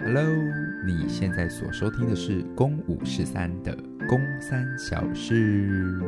[0.00, 0.24] Hello，
[0.86, 6.00] 你现在所收听的是《公五十三》的《公三小事》。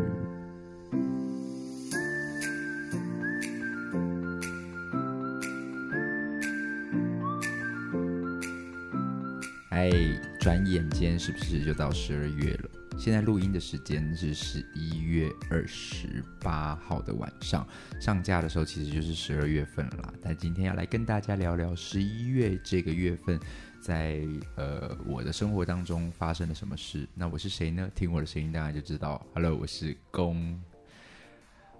[9.70, 9.90] 哎，
[10.38, 12.70] 转眼间是不是就到十二月了？
[12.96, 17.66] 现在录音的时间是十一月二十八号的晚上，
[17.98, 20.14] 上架的时候其实就是十二月份了啦。
[20.22, 23.40] 但今天要来跟大家聊聊十一月这个月份
[23.80, 24.20] 在
[24.56, 27.08] 呃我的生活当中发生了什么事。
[27.14, 27.90] 那我是谁呢？
[27.94, 29.24] 听我的声音大家就知道。
[29.34, 30.52] Hello，我是公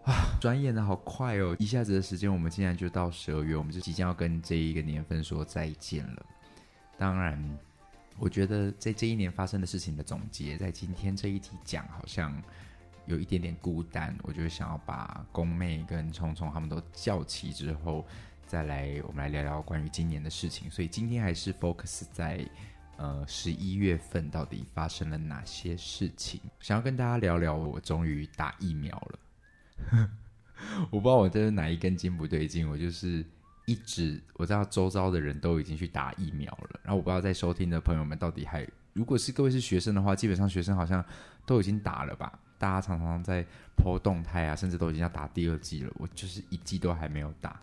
[0.04, 0.38] 啊。
[0.40, 6.26] 转眼的好快哦，一下子的时间我们竟然就到十二月，我们就即将要跟这一个年份说再见了。
[6.98, 7.59] 当然。
[8.18, 12.30] 我觉得在这一年发生的事情的总结，在今天这一集讲好像
[13.06, 14.14] 有一点点孤单。
[14.23, 18.04] 我就想要把宫妹跟聪聪他们都叫齐之后，
[18.50, 20.68] 再来我们来聊聊关于今年的事情。
[20.68, 22.45] 所以今天还是 focus 在
[22.96, 27.54] 呃十一月份到底发生了哪些事情，想要跟大家聊聊。
[27.54, 29.18] 我终于打疫苗了，
[30.90, 33.24] 我不知道我这是哪一根筋不对劲，我就是。
[33.66, 41.04] 一直我知道周遭的人都已经去打疫苗了，然后我不知道在收听的朋友们到底还，如果是各位是学生的话，基本上学生好像
[41.46, 42.37] 都已经打了吧？
[42.59, 45.93] 大家常常在 po 动态啊，甚至都已经要打第二剂了。
[45.98, 47.60] 我就是一剂都还没有打，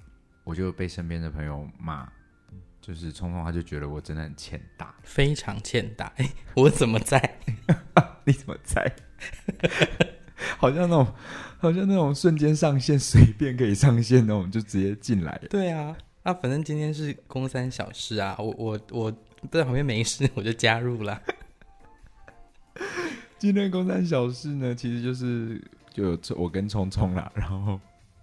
[0.47, 2.07] 我就被身边的朋友骂，
[2.79, 6.05] 就是聪聪他就觉得我真的很欠打， 非常欠打。
[6.15, 7.19] 哎，我怎么在？
[8.23, 8.89] 你怎么在？
[10.57, 11.13] 好像那种，
[11.59, 15.37] 好像那种瞬间上线，随便可以上线那种，就直接进来。
[15.49, 19.11] 对啊，啊，反正今天是公三小事啊，我我我
[19.51, 21.21] 在旁边没事，我就加入了。
[23.37, 27.77] 今天公三小事呢，其实就是就我跟聪聪啦，然后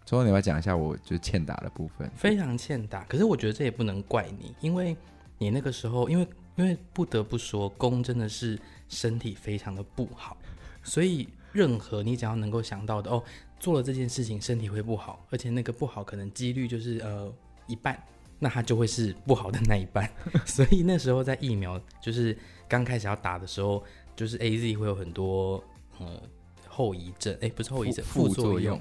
[0.07, 2.11] 聪聪，你要讲一下我就欠打的部分。
[2.17, 4.97] 非常欠打，可是我觉得这也不能怪你，因为
[5.39, 10.37] 你那个时候，因为因为不得不说，公真的是身体非常的不好，
[10.83, 11.29] 所以。
[11.55, 13.23] 任何你只要能够想到的哦，
[13.61, 17.33] 做了这件事情身体会不好，而且那个不好可能几率就是呃
[17.69, 17.97] 一半，
[18.41, 20.11] 那它就会是不好的那一半。
[20.45, 23.85] 所以那时候在疫苗就是刚开始要打的时候，
[24.17, 25.63] 就是 AZ 会有很多
[26.01, 26.21] 呃
[26.67, 28.81] 后遗症，哎，不是后遗症，副作用。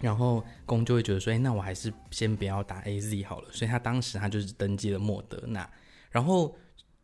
[0.00, 3.48] 然后公就会觉得说，哎，那我还是先不要打 AZ 好了。
[3.52, 5.68] 所以他当时他就是登记了莫德纳，
[6.10, 6.56] 然后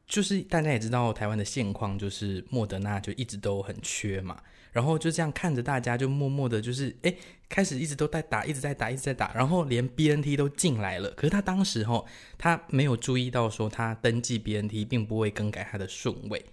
[0.07, 4.41] 就是大家也知道台湾的现况，就是莫德纳就一直都很缺嘛。
[4.73, 7.13] 然后就这样看着大家，就默默的，就是哎，
[7.49, 11.11] 开始一直都在打，一直在打，一直在打，然后连 BNT 都进来了。
[11.11, 12.07] 可是他当时吼，
[12.39, 16.47] 他没有注意到说他登记 BNT 并不会更改他的顺位，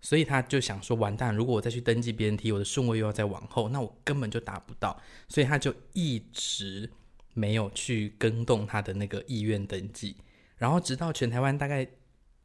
[0.00, 6.90] 所以他就想说完蛋，如果我再去登记 BNT，我的顺位又要再往后，那我根本就打不到，所以他就一直
[7.34, 10.16] 没有去更动他的那个意愿登记，
[10.56, 11.86] 然后直到全台湾大概。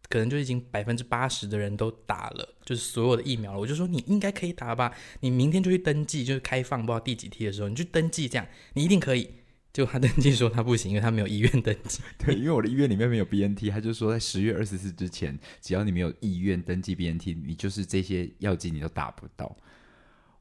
[0.10, 3.60] 可能就已经百分之八十的人都打了，就是所有的疫苗了。
[3.60, 9.30] 我就说你应该可以打吧，你明天就去登记，就是开放不知道第几梯的时候，你去登记，这样你一定可以。
[9.74, 12.02] 就他登记说他不行，因为他没有医院登记。
[12.20, 19.56] 对，因为我的医院里面没有 BNT，他就说在十月二十四之前，只要你没有意愿登记 BNT，你就是这些药剂你都打不到。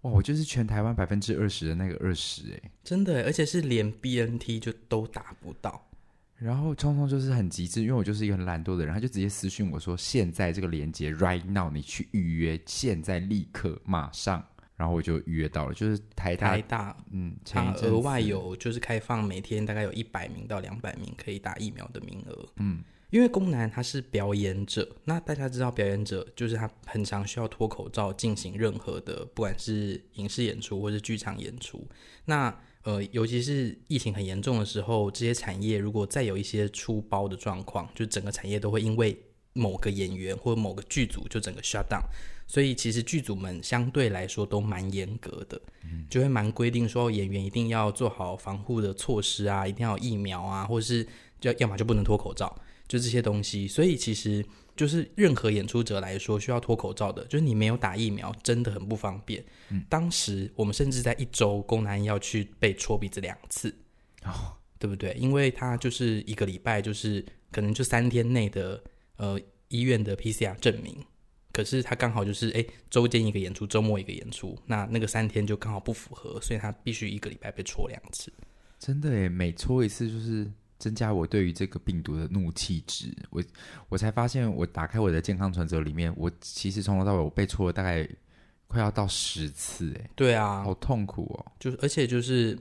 [0.03, 5.87] 哇，我就是全台湾百分之二十的那个二十哎，真的，而且是连 BNT 就都打不到。
[6.37, 14.43] 然后聪聪就是很极致，因为我就是一个很懒惰的人，他就直接私讯我说：“现在这个链接，right now，你去预约，现在立刻马上。”
[14.81, 31.87] 然后我就预约到了，就是台大，台大，嗯，他额外有就是开放每天大概有一百名到两百名可以打疫苗的名额，嗯，因为宫男他是表演者，那大家知道表演者就是他很常需要脱口罩进行任何的，不管是影视演出或是剧场演出，
[32.25, 32.57] 那。
[32.83, 39.15] 呃，尤其是疫情很严重的时候，这些产业如果再有一些出包的状况，就整个产业都会因为
[39.53, 42.01] 某个演员或某个剧组就整个 shut down。
[42.51, 45.61] 所以其实剧组们相对来说都蛮严格的，
[46.09, 51.07] 就会蛮规定说演员一定要做好防护的措施啊，一定要有疫苗啊，或者是
[51.41, 52.53] 就要么就不能脱口罩，
[52.89, 53.69] 就这些东西。
[53.69, 54.45] 所以其实。
[54.77, 59.45] 就是任何演出者来说需要脱口罩的，就是你没有打疫苗，真的很不方便。
[59.69, 63.69] 嗯，当时我们甚至在一周，宫南要去被戳鼻子两次，
[64.25, 65.13] 哦，对不对？
[65.19, 68.83] 因为他就是一个礼拜，就是可能就三天内的
[69.19, 69.39] 呃
[69.69, 70.97] 医院的 PCR 证明，
[71.61, 78.33] 可是他刚好就是哎周间一个演出，周末一个演出，那那个三天就刚好不符合，所以他必须一个礼拜被戳两次。
[78.79, 80.51] 真的耶，每戳一次就是。
[80.81, 83.45] 增加我对于这个病毒的怒气值，我
[83.91, 88.09] 我才发现，我打开我的健康存折里面，我其实从头到尾我被戳了大概
[88.67, 92.59] 快要到十次，哎，对啊，好痛苦哦，就是而且就是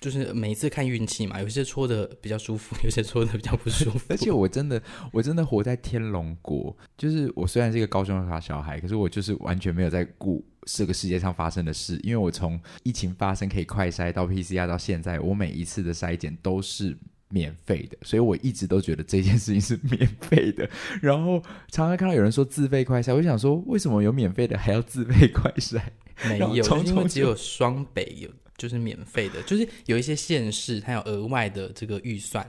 [0.00, 4.00] 就是每一次看运气嘛，有些搓的比较舒服， 有些搓的比较不舒服。
[4.08, 4.82] 而且我真的，
[5.12, 16.96] 我真的活在天龙国，就是我虽然是一个高雄的小孩，可是我就是完全没有在顾这个世界上发生的事，因为我从疫情发生可以快筛到 PCR 到现在，我每一次的筛检都是
[17.28, 20.66] 免费的，所以我一直都觉得这件事情是免费的。
[21.02, 25.78] 然后常常看到有人说自费快筛，我就想说，为什么有免费的还要自费快筛？
[26.26, 26.54] 没有，
[26.84, 28.30] 因为只有双北有。
[28.60, 32.46] 就是免费的，就是有一些县市，它有额外的这个预算。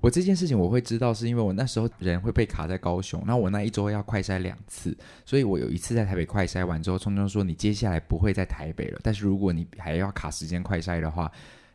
[0.00, 11.30] 我这件事情我会知道，是因为我那时候人会被卡在高雄，那我那一周要快筛两次，所以我有一次在台北快筛完之后，聪聪说你接下来不会在台北了，但是如果你还要卡时间快筛的话，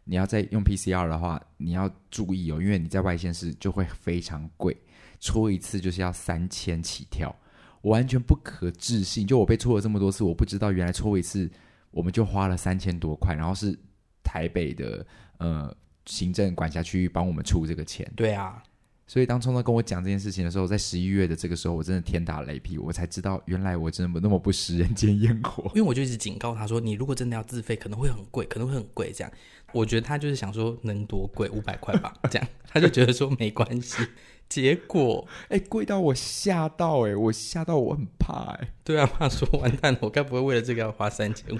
[0.06, 4.76] 你要再用 PCR 的话，你要注意哦，因为你在外县市就会非常贵，
[5.20, 7.36] 抽一次就是要三千起跳，
[7.82, 11.52] 我完全不可置信，就我被戳了这么多次，我不知道原来抽一次。
[11.96, 13.74] 我们就花了三千多块，然后是
[14.22, 15.08] 台北的
[15.38, 15.74] 呃
[16.06, 18.06] 行政管辖区域帮我们出这个钱。
[18.18, 18.62] 对啊，
[19.08, 25.64] 所以当聪聪跟我讲这件事情的时候，在十一月的这个时候，我真的天打雷劈，我才知道原来我真的那么不食人间烟火。
[25.76, 29.12] 因为我就一直警告他说，你如果真的要自费，可能会很贵，可能会很贵。
[29.12, 29.32] 这样，
[29.74, 34.04] 我觉得他就是想说能多贵五百块吧， 这样他就觉得说没关系。
[34.48, 41.58] 结果，哎，贵到我吓到，哎，我吓到我很怕，哎，对啊，怕说完蛋了，我该不会为了这个要花三千五？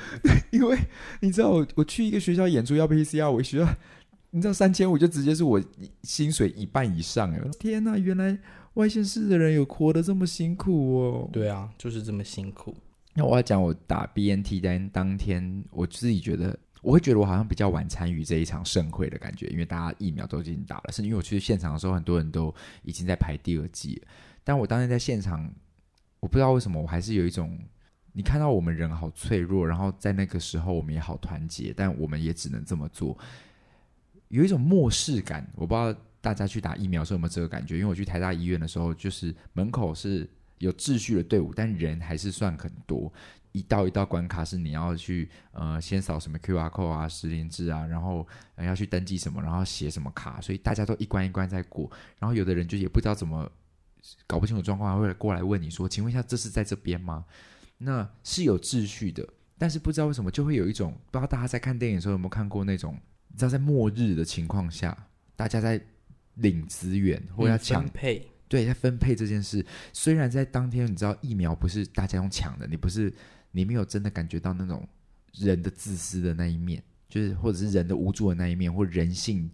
[0.52, 0.78] 因为
[1.22, 3.68] 你知道我，我我去一个学校演出要 PCR，我学校
[4.36, 5.64] 你知道三千五就直接是我
[6.04, 8.38] 薪水一半以上，哎，天哪，原来
[8.74, 11.30] 外县市的人有活得这么辛苦哦。
[11.32, 12.76] 对啊，就是这么辛苦。
[13.14, 16.60] 那我要讲，我打 BNT 单当天，我自己觉得。
[16.82, 22.54] 我会觉得我好像比较晚参与这一场盛会的感觉，因为大家疫苗都已经打了，是因为我去现场的时候，很多人都
[22.84, 24.00] 已经在排第二剂。
[24.44, 25.50] 但我当天在现场，
[26.20, 27.58] 我不知道为什么，我还是有一种，
[28.12, 33.18] 你看到我们人好脆弱，然后在那个时候我们也好团结，但我们也只能这么做，
[34.36, 35.50] 有一种漠视感。
[35.56, 37.76] 我不知道大家去打疫苗的时候有没有这个感觉？
[37.76, 43.12] 因为我去台大医院的时候，就是门口是有秩序的队伍，但人还是算很多。
[43.54, 48.28] 一道一道关卡是你要去呃先扫什么 QR code 啊、实联制啊，然后、
[48.58, 51.90] 要去登记什么，然后写什么卡，所以大家都一关一关在过。
[52.20, 53.50] 然后有的人就也不知道怎么
[54.28, 57.24] 搞不清楚状况，会过来问你说：“请问一下，这是在这边吗？”
[57.80, 59.26] 那是有秩序的，
[59.58, 62.98] 但是不知道为什么就会有一种不知道大家在看电影的时候有没有看过那种，
[63.36, 64.98] 你知道在末日的情况下，
[65.36, 65.80] 大家在
[66.36, 69.66] 领资源或要抢配，对，在分配这件事。
[69.92, 73.14] 虽然在当天你知道疫苗不是大家用抢的，你不是。
[73.58, 74.86] 你没有真的感觉到那种
[75.32, 79.50] 人的自私的那一面，就是或者是人的无助的那一面，或人性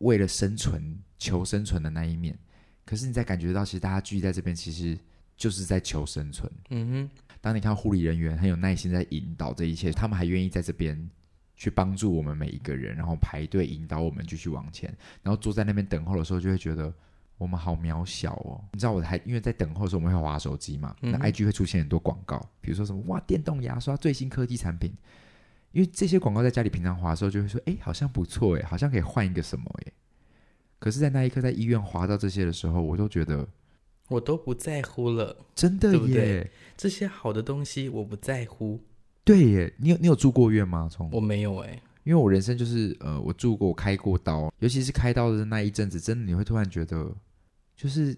[0.00, 2.38] 为了生存求生存的那一面。
[2.84, 4.98] 可是你在感觉到，其实大家聚集在这边，其实
[5.34, 6.52] 就是在求生存。
[6.68, 7.10] 嗯哼。
[7.40, 11.10] 当你看护理人员很有耐心在引导这一切，他们还愿意在这边
[11.62, 14.92] 去帮助我们每一个人，然后排队引导我们继续往前，
[15.22, 16.92] 然后坐在那边等候的时候，就会觉得。
[17.38, 20.94] 我们好渺小哦，你知道我还因为在等候的时候，我们会滑手机嘛？
[21.00, 24.92] 那 IG 会出现很多广告，比如说什么哇，电动牙刷最新科技产品。
[25.72, 29.92] 因为这些广告在家里平常滑的时候，就会说，哎，好像不错哎，好像可以换一个什么哎。
[30.78, 33.48] 可是，在那一刻在医院滑到这些的时候，我都觉得
[34.06, 36.50] 我都不在乎了，真的耶，对不对？
[36.76, 38.80] 这些好的东西我不在乎。
[39.24, 40.88] 对耶，你有你有住过院吗？
[40.90, 47.14] 从我没有哎，因为我人生就是呃，我住过开过刀，尤其是开刀的那一阵子，真的你会突然觉得。
[47.74, 48.16] 就是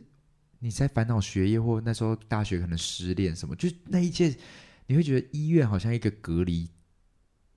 [0.58, 4.34] 你在烦恼学业，或那时候大学可能失恋什么，就那一切，
[4.86, 6.68] 你会觉得医院好像一个隔离、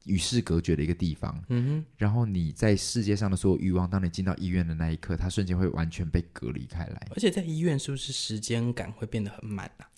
[0.05, 1.43] 与世隔绝的一个地方。
[1.49, 1.85] 嗯哼。
[1.97, 7.07] 然后你在世界上的所有欲望，当你进到医院的那一刻，它瞬间会完全被隔离开来。
[7.11, 9.89] 而且在医院是不是时间感会变得很慢啊？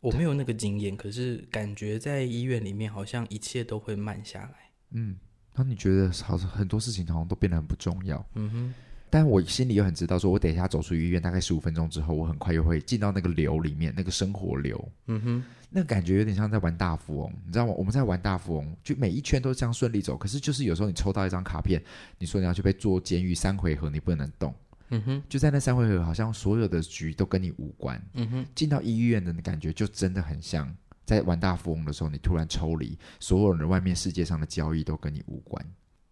[0.00, 4.70] 我没有那个经验，可是感觉在医院里面好像一切都会慢下来。
[4.92, 5.16] 嗯，
[5.52, 8.24] 当你觉得好像很多事情好像都变得很不重要。
[8.34, 8.74] 嗯哼。
[9.12, 14.88] 但我心里又很知道，说我等一下走出医院，大概十五分钟之后，我很快又会进到那个流里面，那个生活流。
[15.08, 17.74] 嗯哼，那个感觉有点像在玩大富翁，你知道吗？
[17.76, 20.16] 我们在玩大富翁，就每一圈都这样顺利走。
[20.16, 21.82] 可是就是有时候你抽到一张卡片，
[22.18, 24.54] 你说你要去被坐监狱三回合，你不能动。
[24.90, 28.00] 嗯哼，就在那三回合，好像所有的局都跟你无关。
[28.14, 30.72] 嗯哼，进到医院的感觉就真的很像
[31.04, 35.64] 在玩大富翁的时候，你突然抽离，所有人外面世界上的交易都跟你无关。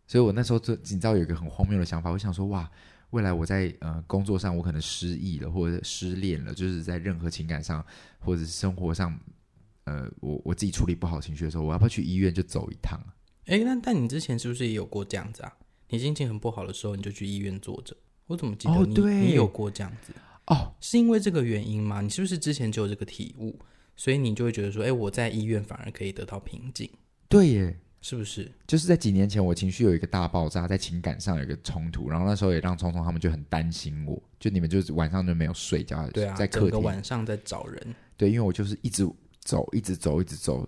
[0.06, 2.70] 所以我那时候就你知道有一个很荒谬的想法，我想说哇。
[3.10, 7.82] 未来我在呃工作上我可能失忆了或者失恋了，就是在任何情感上
[8.18, 9.18] 或者是生活上，
[9.84, 13.00] 呃，我我自己处理不好情绪的时候，我要不要去医院就走一趟？
[13.46, 15.56] 哎，那但你之前是不是也有过这样子啊？
[15.88, 17.96] 你心情很不好的时候，你就去医院坐着。
[18.28, 20.12] 我怎么记得你、哦、对你有过这样子？
[20.46, 22.00] 哦，是因为这个原因吗？
[22.00, 23.58] 你是不是之前就有这个体悟，
[23.96, 26.88] 所以你就会觉得说，哎，我在医院反而可以得到平静？
[27.28, 28.50] 对耶，是不是？
[28.66, 39.06] 就是在几年前，我情绪有一个大爆炸，在情感上有一个冲突，然后那时候也让聪聪他们就很担心我，就你们就是晚上就没有睡觉，对啊，在客厅晚上在找人，对，因为我就是一直
[39.40, 40.66] 走，一直走，一直走，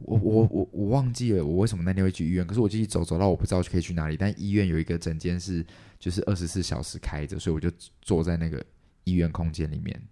[0.00, 5.64] 我我我我忘记了我为什么那天会去医院，可是我继续走，走到我不知道可以去哪里，但医院有一个诊间是
[5.98, 8.64] 就是二十四小时开着，所以我就坐在那个
[9.04, 10.02] 医院空间里面，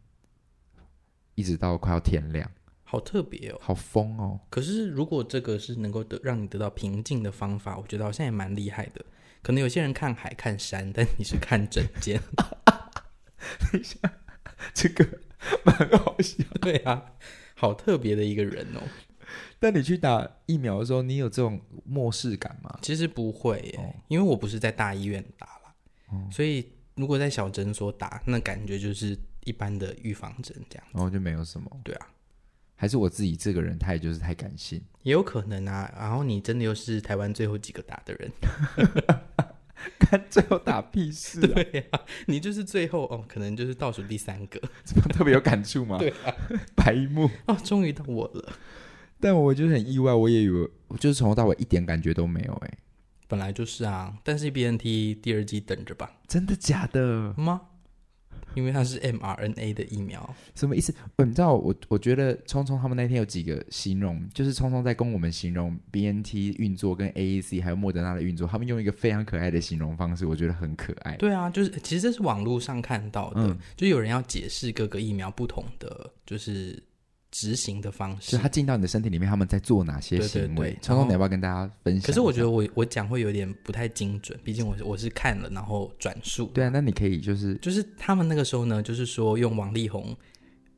[1.34, 2.50] 一直到快要天亮。
[2.84, 4.40] 好特别哦，好疯哦！
[4.48, 9.04] 可是如果这个是能够得让你得到平静的方法，我觉得好像也蛮厉害的。
[9.42, 12.18] 可能有些人看海看山，但你是看整间。
[13.70, 13.98] 等一下，
[14.72, 15.06] 这个
[15.64, 16.42] 蛮好笑。
[16.62, 17.12] 对啊，
[17.54, 18.80] 好特别的一个人哦。
[19.58, 22.78] 但你去打疫苗的时候，你有这种漠视感吗？
[22.82, 25.74] 其实不会耶，哦、因为我不是在大医院打了，
[26.12, 30.84] 哦、所以如果在小诊所打，那感觉就是一般的预防针这样。
[30.92, 31.70] 然后就没有什么。
[31.82, 32.06] 对啊。
[32.80, 35.92] 还是我自己这个人，他也就是太感性，也有可能啊。
[35.98, 38.30] 然后你真的又是台湾最后几个打的人，
[39.98, 41.50] 看最后打屁事，啊。
[41.58, 45.98] 对呀，啊，你就是最后哦，可能就是倒数第三个，怎么特别有感触吗？
[46.00, 46.32] 对啊，
[46.76, 48.52] 白目哦，终于到我了。
[49.20, 52.78] 但我就很意外，我也以为就是从头到尾一点感觉都没有哎，
[53.26, 54.16] 本来就是啊。
[54.22, 57.62] 但是 BNT 第二季等着吧，真的假的吗？
[58.54, 60.92] 因为它是 mRNA 的疫苗，什么意思？
[61.18, 71.14] 你知道我，我觉得聪聪他们那天有几个形容，就是聪聪在跟我们形容 BNT 运作跟 A E C 还有莫德纳的运作，他们用一个非常可爱的形容方式，我觉得很可爱。
[71.16, 76.82] 对啊，就是其实这是网络上看到的，嗯、就有人要解释各个疫苗不同的，就是。
[77.38, 80.76] 执行的方式，就他进到你的身体里面，他们在做哪些行为？
[80.82, 82.02] 聪聪，你要不要跟大家分享？
[82.02, 86.46] 可是我觉得我我讲会有点不太精准，毕竟我我是看了然后转述。
[86.52, 90.16] 对啊，那你可以就是就是他们那个时候呢，就是说用王力宏。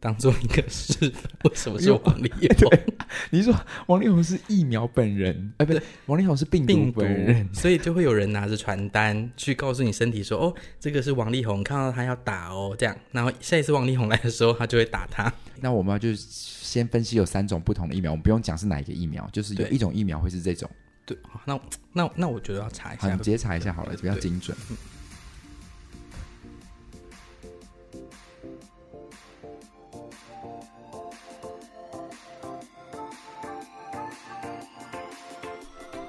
[0.01, 2.71] 当做一个示范，为什么是王力宏？
[3.31, 3.55] 你说
[3.87, 15.31] 王力宏是疫苗本人，哎，不对，王力宏是病毒本人，所以就会有人拿着传单去告诉你身体说：“哦，这个是王力宏，看到他要打哦，这样。”然后下一次王力宏来的时候，他就会打他。
[15.61, 20.71] 那我们要就先分析有三种不同的疫苗，我们不用讲是哪一个疫苗，就是有一种疫苗会是这种。
[21.05, 21.15] 对，
[21.45, 21.61] 那
[21.93, 24.57] 那那我觉得要查一下，你直接查一下好了，比较精准。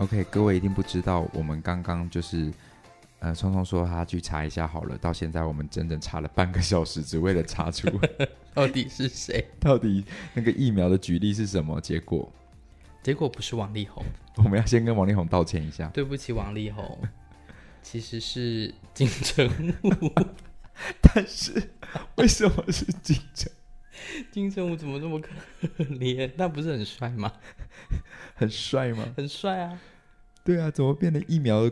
[0.02, 2.52] OK，各位一定不知道，我们刚刚就是，
[3.20, 7.88] 呃，聪聪说他去查一下好了，到现在我们整整查了半个小时，只为了查出
[8.52, 10.04] 到底是谁， 到底
[10.34, 11.80] 那个疫苗的举例是什么？
[11.80, 12.28] 结果，
[13.04, 14.04] 结果不是王力宏，
[14.38, 16.98] 我们要先跟王力宏道歉一下， 对不起，王力宏，
[17.84, 19.48] 其实是金城
[19.84, 20.12] 武，
[21.00, 21.70] 但是
[22.16, 23.52] 为什么是金城？
[24.32, 25.30] 金城武怎么这么可
[25.84, 26.32] 怜？
[26.38, 27.32] 那不是很帅吗？
[28.36, 29.14] 很帅吗？
[29.16, 29.80] 很帅啊！
[30.44, 31.70] 对啊，怎么变得疫苗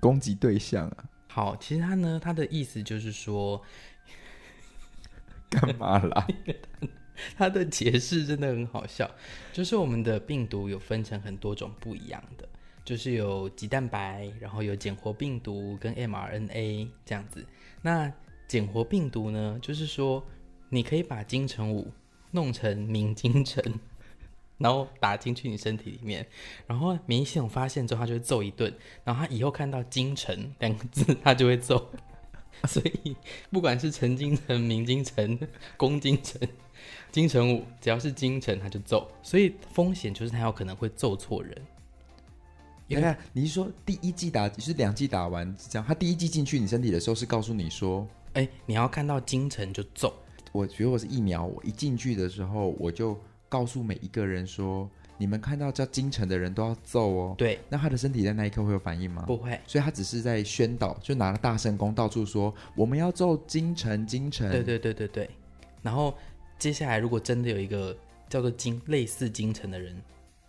[0.00, 1.04] 攻击对象啊？
[1.28, 3.62] 好，其实他呢，他的意思就是说，
[5.50, 6.26] 干嘛啦？
[7.36, 9.10] 他的解释真的很好笑，
[9.52, 12.48] 就是我们的病毒有分成很多种不一样的，
[12.84, 17.44] 就是有鸡蛋白，然后有减活病毒跟 mRNA 这样子。
[17.82, 18.10] 那
[18.46, 20.26] 减活病毒呢，就是说
[20.68, 21.92] 你可以把金城武
[22.30, 23.62] 弄成明金城。
[24.58, 26.26] 然后打进去你身体里面，
[26.66, 28.72] 然后免疫系统发现之后，他就会揍一顿。
[29.04, 31.90] 然后他以后看到“金城”两个字， 他就会揍。
[32.64, 33.14] 所以
[33.50, 35.38] 不管是陈金城、明金城、
[35.76, 36.40] 龚金城、
[37.12, 39.06] 金城武，只要是金城，他就揍。
[39.22, 41.54] 所以风险就是他有可能会揍错人。
[42.86, 45.86] 你看，你是说第一季打，就是两季打完是这样？
[45.86, 50.14] 他第一季进去你身体的时候是告诉你说：“哎，你要看到金城就揍。”
[50.56, 53.16] 我觉得我是疫苗，我一进去的时候我就。
[53.48, 57.34] 告诉每一个人说，你们看到叫金城的人都要揍哦。
[57.38, 59.22] 对，那他的身体在那一刻会有反应吗？
[59.24, 64.50] 不会，所以他只是在宣导，就拿了大圣功到处说我们要揍金城，金城。
[64.50, 65.30] 对对对对对。
[65.80, 66.12] 然后
[66.58, 67.96] 接下来，如果真的有一个
[68.28, 69.96] 叫做金类似金城的人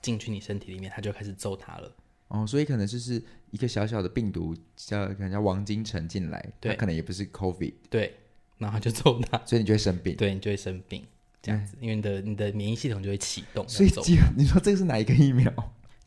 [0.02, 1.92] 进去你身体里面，他就开始揍他了。
[2.30, 8.16] 哦，所以可能就是一个小小的病毒叫可能叫王金城进来，他可能也不是 COVID，对，
[8.58, 11.04] 然后就揍他，所以你就会生病，对，你就会生病。
[11.42, 13.68] 这样子，因为你的你的免疫系统就会启动。
[13.70, 13.90] 所以，
[14.36, 15.52] 你说这个是哪一个疫苗？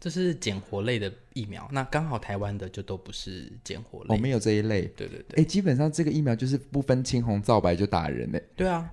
[0.01, 1.69] 这是减活类的疫苗。
[1.71, 4.83] 那刚好台湾的就都不是减活类，哦，没有这一类。
[4.97, 5.41] 对对对。
[5.41, 8.43] 哎，基本上这个疫苗就是不分青红皂白就打人嘞。
[8.57, 8.91] 对啊，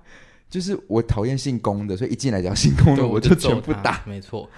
[0.48, 4.04] 就是我讨厌姓龚的，所以一进来只要姓龚的，我就全部打。
[4.06, 4.48] 没错。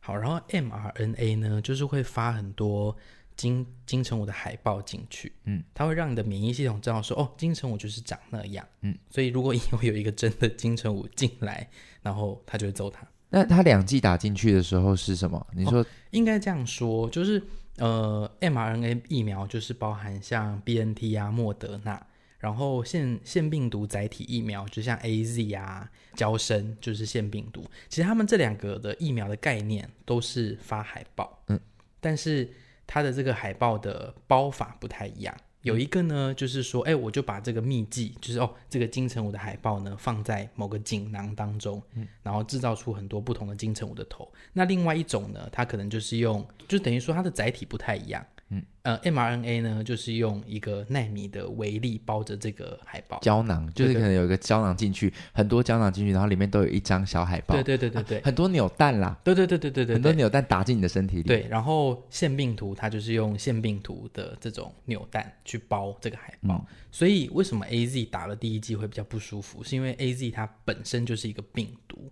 [0.00, 2.96] 好，然后 mRNA 呢，就是会发很多。
[3.40, 11.66] 金金城武的海报进去，嗯，它会让你的免疫系统知道说，哦，金城武就是长那样，嗯，所以如果以后有一个真的金城武进来，
[12.02, 15.46] 然后他就会揍他，那他两剂打进去的时候是什么？
[15.54, 17.42] 你说、哦、应该这样说，就是
[17.78, 22.06] 呃，mRNA 疫苗就是包含像 BNT 啊、莫德纳，
[22.40, 27.64] 然后腺腺病毒载体疫苗就像 AZ 啊、娇生就是腺病毒。
[27.88, 31.58] 其实他们这两个的疫苗的概念都是发海报，嗯，
[32.00, 32.46] 但是
[32.92, 35.32] 它的这个海报的包法不太一样。
[35.62, 44.28] 有一个呢，就是说，哎，我就把这个秘技，就是哦，这个金城武的海报呢，放在某个锦囊当中，嗯，然后制造出很多不同的金城武的头。
[44.52, 48.26] 那另外一种呢，它可能就是用，就等于说它的载体不太一样。
[48.52, 57.54] 嗯，呃，mRNA 呢，就是用一个纳米的微粒包着这个海报胶囊，就是可能有一个胶囊进去，很多胶囊进去，然后里面都有一张小海报。
[57.54, 59.16] 对对对对对，啊、很多扭蛋啦。
[59.22, 61.22] 对对对对对对，很多扭蛋打进你的身体里。
[61.22, 69.62] 对，然后腺病毒它就是用腺病毒的这种扭蛋去包这个海报，嗯、所以为什么 AZ 打了第一剂会比较不舒服？
[69.62, 72.10] 是因为 AZ 它本身就是一个病毒。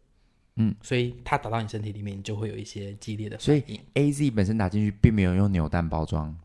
[0.58, 3.62] 嗯，所以它打到你身体里面，你就会有一些激烈的反应。
[3.62, 6.36] 所以 A Z 本身打进去，并没有用扭蛋包装。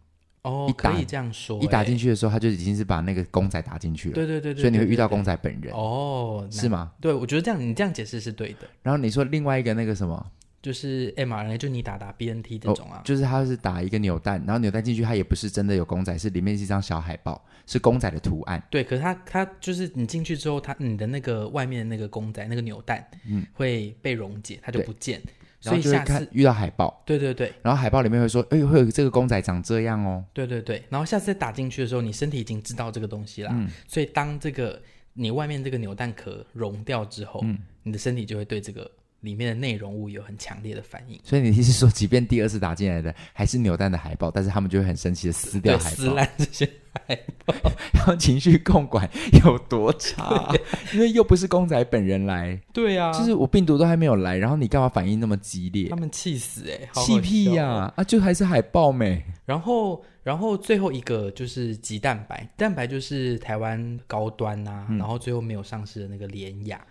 [0.43, 1.61] 哦，可以这样说。
[1.63, 4.15] 一打进去的时候，他就已经是把那个公仔打进去了。
[4.15, 4.61] 对对对对。
[4.61, 5.73] 所以你会遇到公仔本人。
[5.73, 6.91] 哦，是吗？
[6.99, 8.67] 对，我觉得这样你这样解释是对的。
[8.81, 10.31] 然后你说另外一个那个什么？
[10.63, 18.63] 就是 mRNA，就你打打 BNT 这种啊，哦，就是它是打一个扭蛋，然后扭蛋进去，它也不是真的有公仔，是里面是一张小海报，是公仔的图案。
[18.71, 25.21] 对，可是它它就是你进去之后，它你的那个外面的那个公仔那个扭蛋，嗯，会被溶解，它就不见。
[25.59, 30.23] 所以下次遇到海报，对对对，然后海报里面会说，哎，会有这个公仔长这样哦。
[30.31, 38.89] 对对对，然后下次再打进去的时候，你身体已经知道这个东西了，嗯，所以当这个你外面这个扭蛋壳溶掉之后，嗯，你的身体就会对这个。
[39.23, 46.69] 里面的内容物有很强烈的反应，所以你意思是说，即便第二次打进来的还是扭蛋的海报，但是他们就会很生气的撕掉海报，撕烂这些
[47.07, 47.15] 海
[47.45, 47.55] 报，
[47.95, 49.09] 然后情绪控管
[49.45, 50.53] 有多差？
[50.93, 55.87] 因为又不是公仔本人来，对啊，就是我病毒都还没有来，然后你干嘛反应那么激烈？
[55.87, 57.65] 他们气死哎、欸，气屁呀！
[57.65, 59.23] 啊，啊，就还是海报没。
[59.45, 66.85] 然后，然后最后一个就是鸡蛋白，蛋白就是台湾高端呐、啊，嗯、然后最后没有上市的那个联亚。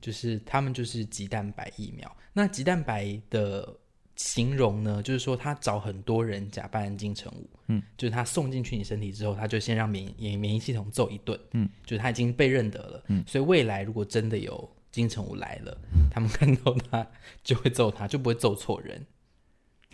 [0.00, 3.74] 就是他们就是鸡蛋白疫苗，那鸡蛋白的
[4.14, 17.06] 形容呢，就是说他找很多人假扮金城武，嗯，就是他送进去你身体之后，他就先让免免免疫系统揍一顿，嗯，就是他已经被认得了，嗯，所以未来如果真的有金城武来了，嗯， 他们看到他
[17.42, 19.04] 就会揍他，就不会揍错人，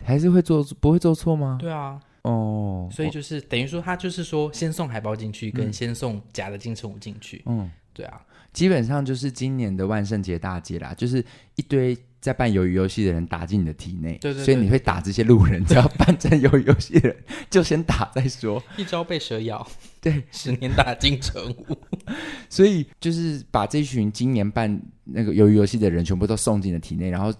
[0.03, 1.57] 还是会做不会做错吗？
[1.59, 8.25] 对啊，哦，所以就是等于说他就是说先送海报进去，跟先送假的金城武进去，嗯，对啊。
[8.53, 17.17] 基本上就是今年的万圣节大街啦，就是一堆在办鱿鱼游戏的人打进你的体内，对对对，所以你会打这些路人，只要扮成鱿鱼游戏的人，
[17.49, 18.63] 就先打再说。
[18.77, 19.67] 一朝被蛇咬，
[19.99, 21.77] 对，十年打金城武。
[22.47, 27.33] 所以就是把这群今年办那个鱿鱼游戏的人全部都送进了体内，然后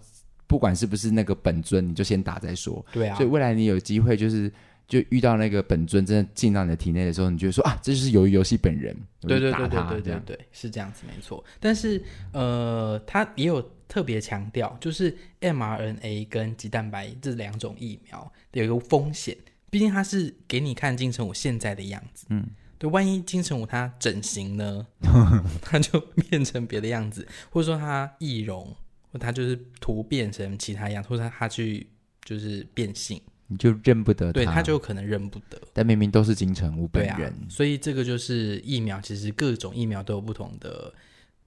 [0.48, 2.86] 不管是不是那个本尊，你就先打再说。
[2.92, 4.52] 对啊，所以未来你有机会就是。
[4.88, 8.96] 就遇到那个本尊真的进到你的体内的时候，你就会说啊，这就是鱿鱼游戏本人。
[9.22, 11.44] 对对对对对对对，是这样子没错。
[11.60, 19.36] 但是呃，他也有特别强调，就是 mRNA 跟鸡蛋白这两种疫苗有一个风险，
[19.70, 22.26] 毕竟它是给你看金城武现在的样子。
[22.30, 22.46] 嗯，
[22.78, 24.86] 对，万一金城武他整形呢，
[25.62, 28.76] 他就变成别的样子，或者说他易容，
[29.12, 31.88] 或他就是突变成其他样，或者他他去
[32.26, 33.20] 就是变性。
[33.48, 37.30] 你就认不得他，对，他就可能认不得，但明明都是金城武本人。
[37.30, 40.94] 啊，所以这个就是疫苗，其实各种疫苗都有不同的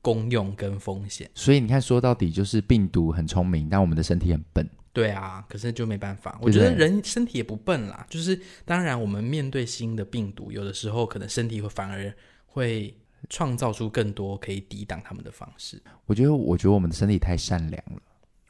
[0.02, 1.28] 功用跟风险。
[1.34, 4.68] 所以你看，说到底就是病毒很聪明，但我们的身体很笨。
[4.92, 6.38] 对啊，可是就没办法。
[6.40, 12.10] 我觉得人身体也不笨啦，就是当然我们面对新的病毒，有的时候可能身体会反而
[12.46, 12.96] 会
[13.28, 15.82] 创造出更多可以抵挡他们的方式。
[16.06, 18.00] 我觉得，我觉得我们的身体太善良了。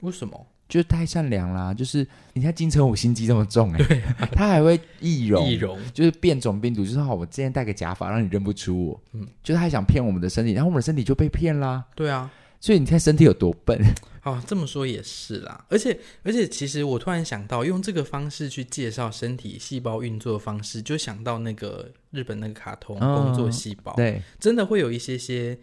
[0.02, 0.46] 为什么？
[0.68, 1.72] 就太善良啦！
[1.72, 11.84] 就是你看金城武心机这么重哎、欸，对啊、他还会易容，易容就是变种病毒，就是好，我今天戴个假发让你认不出我，嗯，就是他还想骗我们的身体，然后我们的身体就被骗啦。
[11.94, 12.28] 对啊，
[12.60, 13.80] 所以你看身体有多笨。
[14.24, 25.56] 哦，这么说也是啦，而且而且其实我突然想到，用这个方式去介绍身体细胞运作的方式，就想到那个日本那个卡通《工作细胞》，对，真的会有一些些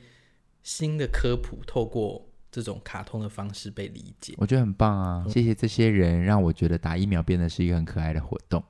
[0.63, 2.25] 新的科普透过。
[2.53, 5.25] 这种卡通的方式被理解，我觉得很棒啊！
[5.27, 8.63] 谢谢这些人，让我觉得打疫苗变得是一个很可爱的活动。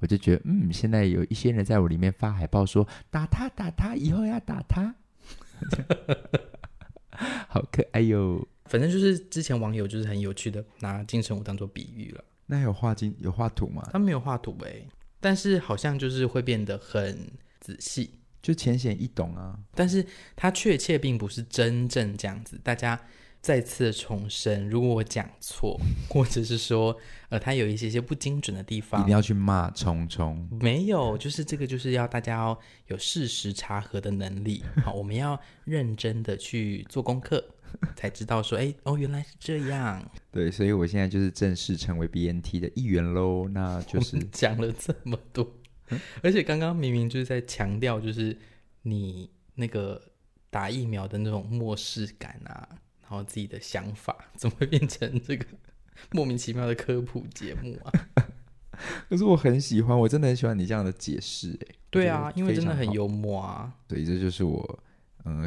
[0.00, 4.92] 我就觉得，嗯，现在有一些人在我里面发海报说打他打他，以后要打他，
[7.48, 8.44] 好可爱哟！
[8.64, 12.24] 反正就是之前网友就是很有趣的拿金城武当做比喻了。
[12.46, 13.88] 那有画金有画图吗？
[13.92, 14.82] 他没有画图哎，
[15.20, 18.10] 但是好像就是会变得很仔细。
[18.46, 20.06] 就浅显易懂啊，但是
[20.36, 22.56] 它确切并不是真正这样子。
[22.62, 22.96] 大家
[23.40, 25.76] 再次重申，如果我讲错，
[26.08, 26.96] 或者是说，
[27.28, 30.48] 呃，他有一些些不精准的地方，一定要去骂聪聪。
[30.60, 34.62] 没有，就是这个，就是要大家要有事实查核的能力。
[34.84, 37.44] 好，我们要认真的去做功课，
[37.96, 40.08] 才知道说，哎，哦，原来是这样。
[40.30, 43.48] 对，所以我现在就是正式成为 BNT 的一员喽。
[43.48, 45.50] 那就是讲了这么多，嗯、
[46.22, 48.36] 而且刚刚明明就是在强调，就是
[48.82, 50.00] 你那个
[50.50, 52.68] 打疫苗的那种漠视感啊。
[53.08, 55.46] 然后自己的想法怎么会变成这个
[56.10, 57.92] 莫名其妙的科普节目啊？
[59.08, 63.72] 可是我很喜欢，我真的很喜欢你这样的解释，哎，对啊，因为真的很幽默啊。
[63.88, 64.82] 所以这就是我，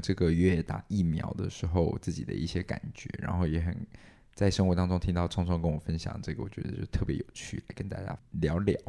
[0.01, 3.75] 这个月打疫苗的时候自己的一些感觉，然后也很
[4.33, 8.79] 在生活当中听到聪聪跟我分享这个，我觉得就特别有趣，来跟大家聊聊。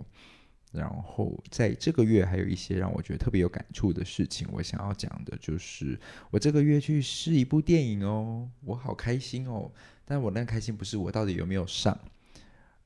[0.72, 5.98] 然后在这个月还有一些让我觉得特别有感触的事情，我想要讲的就是
[6.30, 9.72] 我这个月去试一部电影哦，我好开心哦！
[10.04, 11.98] 但我那开心不是我到底有没有上，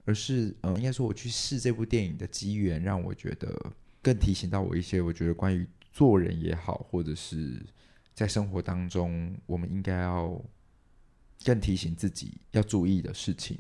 [0.07, 3.55] 而是嗯，应该说我去试这部电影的机缘，让我觉得
[4.01, 7.61] 更提醒到我一些我觉得关于做人也好，或者是
[8.15, 10.43] 在生活当中我们应该要
[11.45, 13.59] 更提醒自己要注意的事情。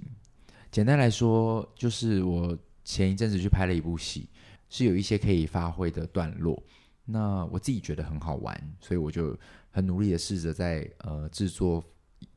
[0.71, 2.59] 简单来说，就是我。
[2.85, 4.29] 前一阵子去拍了一部戏，
[4.69, 6.63] 是有一些可以发挥的段落。
[7.07, 9.37] 那我自己觉得很好玩，所以我就
[9.71, 11.85] 很努力的试着在呃制作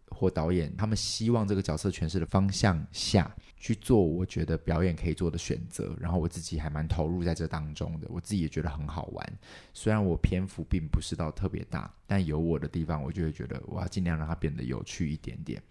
[0.09, 5.95] 或导演他们希望这个角色诠释的方向下去做，我觉得表演可以做的选择。
[6.01, 9.39] 然后我自己还蛮投入在这当中的，我自己也觉得很好玩。
[9.73, 15.63] 虽然我篇幅并不是到特别大，但有我的地方，我就会觉得我要尽量让它变得有趣一点点。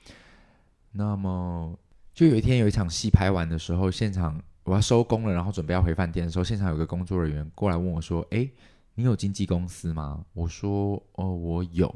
[0.91, 1.79] 那么
[2.15, 4.43] 就有一天有一场戏拍完的时候，现场。
[4.67, 8.51] 我要收工了，然后准备要回饭店的时候，现场有个工作人员过来问我说：“诶，
[8.97, 11.89] 你有经纪公司吗？”我说：“哦，我有。”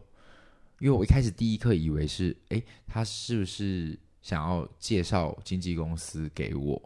[0.79, 6.81] 因为我一开始第一刻以为是，诶，他是不是想要介绍经纪公司给我？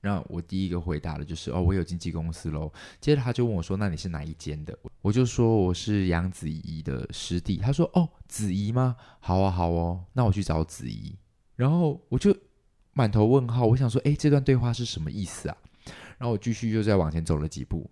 [0.00, 8.96] 那我第一个回答的就是：“哦，我有经纪公司喽。”接着他就问我说：“那你是哪一间的？”我就说：“我是杨子怡的师弟。”他说：“哦，子怡吗？
[9.20, 11.16] 好啊，好哦，那我去找子怡。”
[11.54, 12.36] 然后我就。
[12.98, 15.56] 满头问号，我想说，哎，这段对话是什么意思啊？
[16.18, 17.88] 然后我继续又再往前走了几步，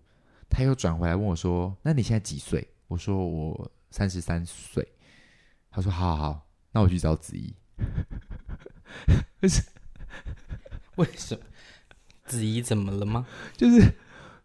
[0.51, 4.85] 他又转回来问我说：“那你现在几岁？”我说：“我三十三岁。”
[5.71, 7.55] 他说：“好好好，那我去找子怡。”
[9.43, 9.63] 为什
[10.97, 11.41] 为什么？
[12.25, 13.29] 子怡怎么了吗？
[13.57, 13.95] 就是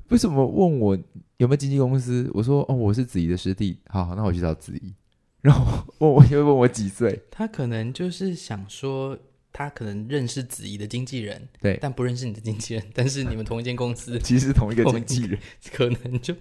[0.09, 0.95] 为什么问我
[1.37, 2.29] 有没有经纪公司？
[2.35, 3.79] 我说：“哦，我是子怡的师弟。
[3.87, 4.93] 好”好，那我去找子怡。
[5.41, 7.19] 然后问我又问我几岁？
[7.31, 9.17] 他可能就是想说。
[9.53, 12.83] 他可能认识子怡的经纪人，对，但不认识你的经纪人。
[12.93, 15.39] 但是你们同一间公司， 其实是同一个经纪人，
[15.73, 16.33] 可能就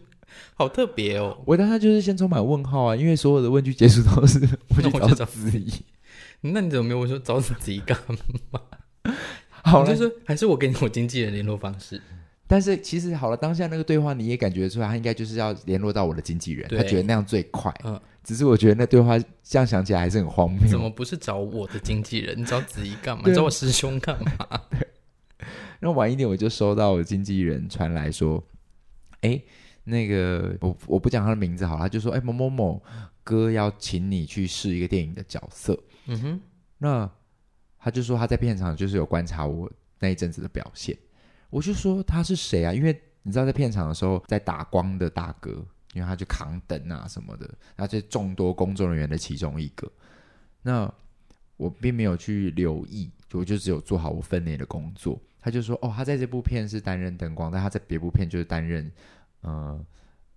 [0.55, 1.42] 好特别哦。
[1.44, 5.73] 我当时就是先充满问号啊，因为所有的问句结束都是我去找子怡。
[6.42, 7.99] 那你怎么没有问说找子怡干
[8.51, 8.61] 嘛？
[9.62, 12.01] 好了，就是还是我给你我经纪人联络方式。
[12.46, 17.73] 但是其实好了，当下那个对话你也感觉出来，他应该就是要联络到我的经纪人，他觉得那样最快。
[17.85, 18.01] 嗯。
[18.22, 20.66] 只是我觉得那对话这样想起来还是很荒谬。
[20.68, 22.37] 怎么不是找我的经纪人？
[22.40, 23.22] 你找子怡干嘛？
[23.26, 24.61] 你找我师兄干嘛？
[25.80, 28.42] 然后晚一点我就收到我经纪人传来说
[29.22, 29.40] ：“哎，
[29.85, 32.83] 那个我我不讲他的名字好了，他就说：哎某某某
[33.24, 35.78] 哥要请你去试一个电影的角色。
[36.06, 36.40] 嗯哼，
[36.78, 37.11] 那
[37.78, 40.94] 他就说他在片场就是有观察我那一阵子的表现。
[41.48, 42.74] 我就说他是谁啊？
[42.74, 49.90] 因为你知道在片场的时候在打光的大哥。”因为他去扛灯啊什么的，他是众多工作人员的其中一个。
[50.62, 50.92] 那
[51.57, 55.20] 我并没有去留意，我就只有做好我分内的工作。
[55.40, 58.90] 他就说：“哦，他在这部片是担任灯光，但他在别部片就是担任
[59.40, 59.85] 呃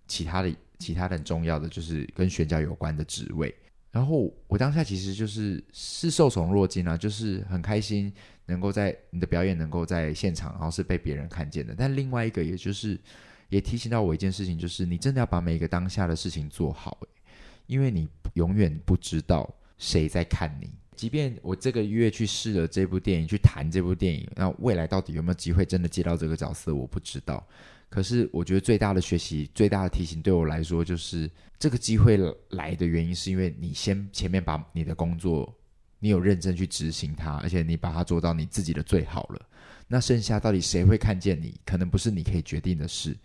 [0.08, 3.54] 其他的其他的很重要的，就是跟选角有关的职位。”
[3.92, 8.12] 然后我当下其实就是是受宠若惊啊，就是很开心
[8.48, 11.76] 能够在你的表演能够在现场，然后是被别人看见的。
[11.78, 13.00] 但另外一个，也就是。
[13.54, 16.98] 也提醒到我一件事情，就是你真的要把每一个当下的事情做好，
[17.68, 20.68] 因为你永远不知道谁在看你。
[20.96, 27.46] 即便我这个月去试了这部电影，去谈这部电影，那未来到底有没有机会真的接到这个角色，我不知道。
[27.90, 32.18] 可是我觉得最大的学习、最大的提醒，对我来说，就是这个机会
[32.50, 35.54] 来的原因，是因为你先前面把你的工作，
[36.00, 39.42] 你有认真去执行它，而且你把它做到你自己的最好了。
[39.88, 43.16] 那剩下到底谁会看见你，可能不是你可以决定的事。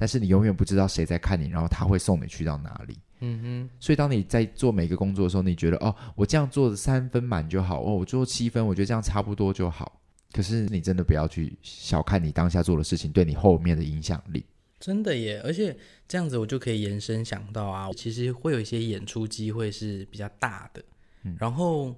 [0.00, 2.96] 但是你永远不知道谁在看你，然后他会送你去到哪里。
[3.20, 3.70] 嗯哼。
[3.78, 10.00] 所以当你在做每个工作的时候，你觉得哦，我这样做的三分满就好，哦，我做七分，我觉得这样差不多就好。
[10.32, 14.42] 可是你真的不要去小看你当下做的事情对你后面的影响力。
[14.78, 15.76] 真的耶，而且
[16.08, 20.82] 这样子我就可以延伸想到啊，其实会有一些演出机会是比较大的。
[21.24, 21.36] 嗯。
[21.38, 21.94] 然后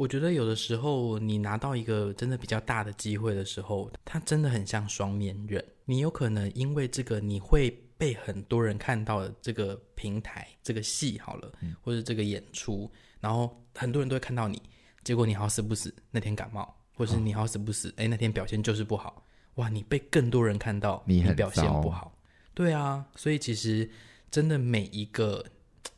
[0.00, 5.62] 我觉得有的时候你拿到一个真的比较大的机会的时候，它真的很像双面人。
[5.84, 14.62] 你有可能因为这个，你会被很多人看到这个平台、这个戏好了，或者这个演出，然后很多人都会看到你。
[15.04, 19.22] 结果你好死不死那天感冒，或是你好死不死，哎，那天表现就是不好。
[19.56, 22.16] 哇，你被更多人看到你表现不好。
[22.54, 23.90] 对啊，所以其实
[24.30, 25.44] 真的每一个，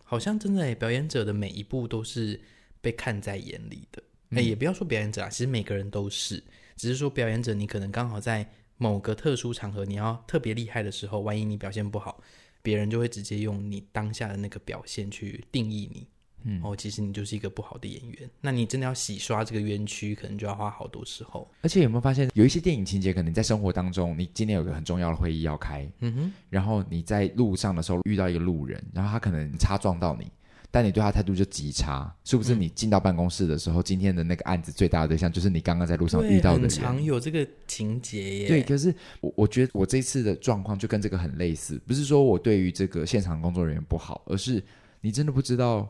[0.03, 2.41] 好像真的表演者的每一步都是。
[2.83, 6.42] 被看在眼里的，哎，也不要说表演者啊，其实每个人都是，
[6.77, 12.21] 只是说表演者，你可能刚好在某个特殊场合，你要特别厉害的时候，万一你表现不好，
[12.61, 16.09] 别人就会直接用你当下的那个表现去定义你，
[16.42, 21.49] 嗯，哦，其实你就是一个不好的演员，那你真的要洗刷这个冤屈，可能就要花好多时候。
[21.61, 30.27] 而且有没有发现，有一些电影情节，可能在生活当中，你今天有个很重要的会议要开，嗯哼，然后你在路上的时候遇到一个路人，然后他可能擦撞到你。
[30.75, 32.55] 但你对他态度就极差，是不是？
[32.55, 36.69] 你进到办公室的时候，嗯、今天的那个案子最大的对象就是你刚刚在路上遇到的人。
[36.71, 38.49] 常有这个情节耶。
[38.49, 44.65] 对，可是我我觉得我这次的状况就跟这个很类似，不是说我对于这个现场工作人员不好，而是
[45.03, 45.87] 你真的不知道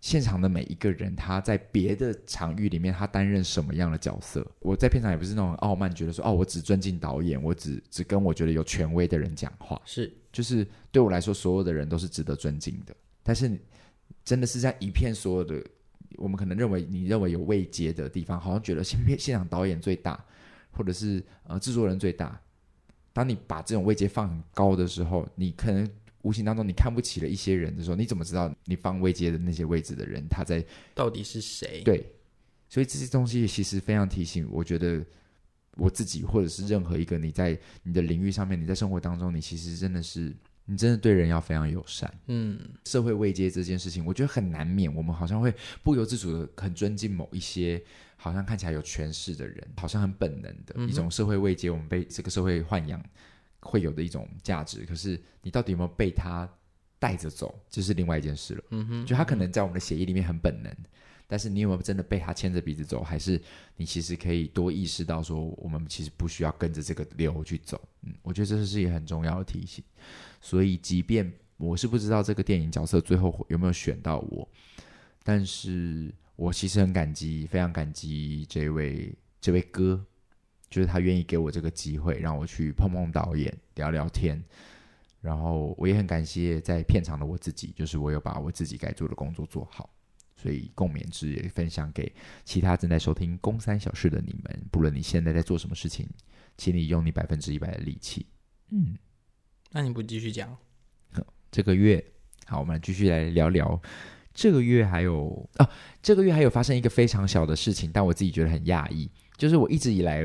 [0.00, 4.46] 现场的每一个人他在别的场域里面他担任什么样的角色。
[4.60, 9.78] 我在片场也不是那种傲慢，觉得说哦，我只尊敬导演，我只只跟我觉得有权威的人讲话。
[9.84, 12.96] 是，就是对我来说，所有的人都是值得尊敬的。
[13.22, 13.60] 但是。
[14.26, 15.64] 真的是在一片所有的，
[16.16, 20.22] 我们可能认为你认为有未接的地方，好像觉得现片现场导演最大，
[20.72, 22.38] 或者是呃制作人最大。
[23.12, 25.88] 当你把这种位阶放很高的时候，你可能
[26.22, 30.62] 无形当中你看不起了一些人的时候，你怎么知道你放位阶的那些位置的人他在
[30.92, 31.82] 到底是谁？
[31.84, 32.04] 对，
[32.68, 35.06] 所以这些东西其实非常提醒，我觉得
[35.76, 40.34] 我自己或者是任何一个你在你的领域上面，你在生活当中，你其实真的是。
[40.68, 47.80] 你真的对人要非常友善，嗯，社会慰藉这件事情，我觉得很难免，我们好像会不由自主的很尊敬某一些
[48.16, 53.00] 好像看起来有权势的人，好像很本能的一种社会慰藉，我们被这个社会豢养
[53.60, 54.84] 会有的一种价值。
[54.84, 56.48] 可是你到底有没有被他
[56.98, 58.64] 带着走，这是另外一件事了。
[58.70, 60.76] 嗯哼，就他可能在我们的血液里面很本能。
[61.26, 63.02] 但是你有没有真的被他牵着鼻子走？
[63.02, 63.40] 还是
[63.76, 67.80] 你其实可以多意识到说，我们其实不需要跟着这个流去走。
[68.02, 69.82] 嗯，我觉得这是一个很重要的提醒。
[70.40, 74.48] 所以，即便我是不知道这个电影角色最后有没有选到我，
[75.24, 80.04] 但是我其实很感激，非常感激这位这位哥，
[80.70, 84.40] 就是他愿意给我这个机会，让我去碰碰导演，聊聊天。
[85.20, 89.90] 然后我也很感谢在片场的我自己，就是我有把我自己该做的工作做好。
[90.46, 94.62] 所以共勉之，也分享给其他正在收听《公三小事》的你们。
[94.70, 96.08] 不论你现在在做什么事情，
[96.56, 98.24] 请你用你百分之一百的力气。
[98.70, 98.96] 嗯，
[99.72, 100.56] 那你不继续讲？
[101.50, 102.04] 这个月
[102.44, 103.82] 好，我们继续来聊聊。
[104.32, 105.68] 这个月还有啊，
[106.00, 109.10] 这个月还有发生一个非常小的事情，但我自己觉得很讶异。
[109.36, 110.22] 就是我一直以来，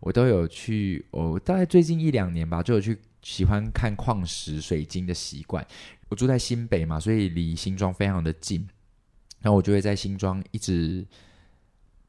[0.00, 5.66] 我都有去，我大概最近一两年吧，就有去喜欢看矿石水晶的习惯。
[6.10, 8.68] 我住在新北嘛，所以离新庄非常的近。
[9.42, 11.04] 然后我就会在新庄一直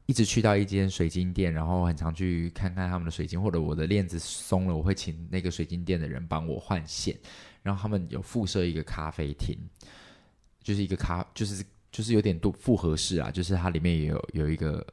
[0.06, 7.18] 一直去到一间水晶店，然后很常去看看他们的水晶，或者我的链子松了，我会请那个水晶店的人帮我换线。
[7.62, 9.58] 然后他们有附设一个咖啡厅，
[10.62, 14.86] 就是一个咖，就是就是有点多复合式啊，就是它里面也有有一个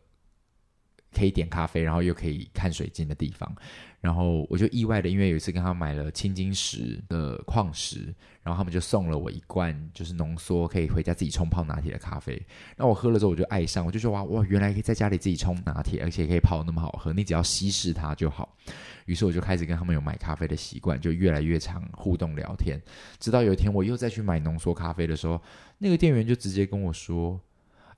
[1.14, 3.54] 可以点咖啡，然后又可以看水晶的地方。
[4.00, 12.42] 然后我就意外的，因为有一次跟他买了青金石的矿石，然后他们就送了我一罐就是浓缩可以回家自己冲泡拿铁的咖啡。
[12.76, 18.58] 那我喝了之后我就爱上，我就说哇哇，原来可以在家里自己冲拿铁，而且可以泡那么好喝，你只要稀释它就好。
[19.06, 22.82] 于是我就开始跟他们有买咖啡的习惯，就越来越常互动聊天。
[23.20, 25.40] 直到有一天我又再去买浓缩咖啡的时候，
[25.78, 27.40] 那个店员就直接跟我说：“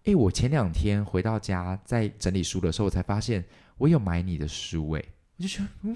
[0.03, 3.43] 诶，我前两天回到家在整理书的时候，我才发现
[3.77, 5.03] 我有买你的书哎。”
[5.37, 5.95] 我就觉得，嗯，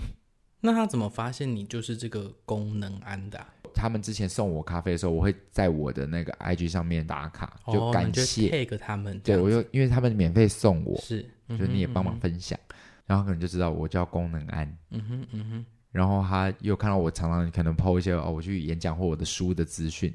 [0.62, 3.48] 那他怎么发现你就是这个功能安的啊？
[3.76, 9.20] 他们之前送我咖啡的时候，我会在我的那个 IG 上面打卡，就感谢 tag 他们。
[9.20, 12.58] 对，我就因为他们免费送我，是，就你也帮忙分享，
[13.06, 14.78] 然后可能就知道我叫功能安。
[14.92, 15.66] 嗯哼嗯哼。
[15.92, 20.14] 然后他又看到我常常可能 po 一些哦，我去演讲或我的书的资讯，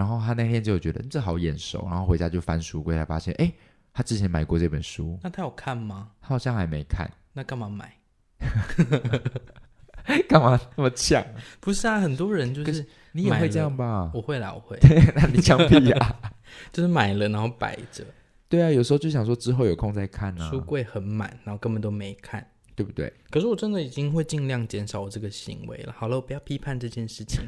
[0.00, 3.52] 然后他那天就觉得这好眼熟，然后回家就翻书柜，才发现哎，
[3.92, 5.18] 他之前买过这本书。
[5.22, 6.12] 那他有看吗？
[6.22, 7.06] 他好像还没看。
[7.34, 7.94] 那干嘛买？
[10.26, 11.22] 干嘛那么呛？
[11.60, 14.10] 不是啊，很多人就是，是你也会这样吧？
[14.14, 14.78] 我会啦，我会。
[15.14, 16.16] 那你呛屁呀？
[16.72, 18.02] 就是买了然后摆着。
[18.48, 20.48] 对啊，有时候就想说之后有空再看啊。
[20.48, 22.42] 书柜很满，然后根本都没看，
[22.74, 23.12] 对不对？
[23.30, 25.92] 可是我真的已经会尽量减少我这个行为了。
[25.94, 27.46] 好了，我不要批判这件事情。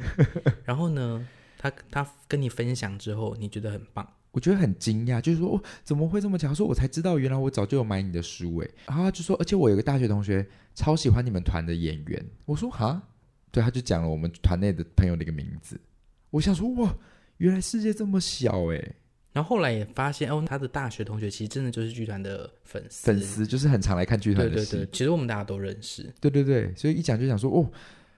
[0.63, 1.27] 然后呢，
[1.63, 6.53] 他他跟你分享之后，你觉得很棒，我觉得很惊讶，就是说、哦、怎么会这么巧？
[6.53, 8.69] 说我才知道，原来我早就有买你的书诶。
[8.85, 10.45] 然后他就说，而且我有个大学同学
[10.75, 12.25] 超喜欢你们团的演员。
[12.43, 13.01] 我说哈，
[13.49, 15.79] 对，他就讲了我们团内的朋友的一个名字。
[16.31, 16.93] 我想说哇，
[17.37, 18.95] 原来世界这么小诶。
[19.31, 24.71] 然后后来也发现哦，他的大学同学其实真的就是剧团的粉丝，粉丝就是很常来看剧团的戏。
[24.71, 26.13] 对对对，其实我们大家都认识。
[26.19, 27.71] 对对对，所以一讲就想说哦。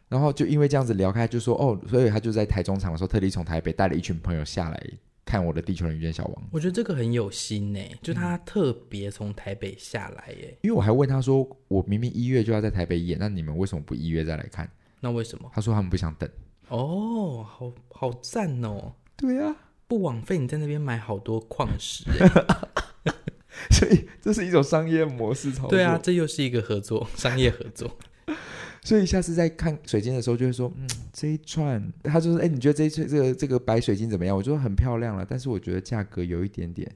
[0.07, 4.83] 然后就因为这样子聊开，就说哦，所以他就在台中场的时候，特地从台北带了一群朋友下来
[5.25, 6.35] 看我的《地球人遇见小王》。
[6.51, 10.57] 我觉得这个很有心呢，就他特别从台北下来耶。
[10.61, 14.69] 因为我还问他说，我明明一月就要在台北演，那你们为什么不一月再来看？
[14.99, 15.49] 那为什么？
[15.53, 16.29] 他说他们不想等。
[16.69, 18.93] 哦，好好赞哦。
[19.15, 19.55] 对啊，
[19.87, 22.03] 不枉费你在那边买好多矿石。
[23.71, 25.69] 所以这是一种商业模式操作。
[25.71, 27.97] 对啊，这又是一个合作，商业合作。
[28.85, 34.37] 所以下次在看水晶的时候，就会说，嗯，这一串，他就说，哎，你觉得这一串这个这个白水晶怎么样？
[34.37, 36.89] 我就说很漂亮了，但是我觉得价格有一点点。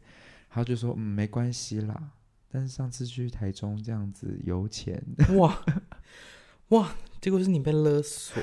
[0.51, 2.11] 他就说，嗯，没关系啦。
[2.51, 5.03] 但是上次去台中这样子油钱，
[5.35, 5.63] 哇
[6.69, 8.41] 哇，结果是你被勒索。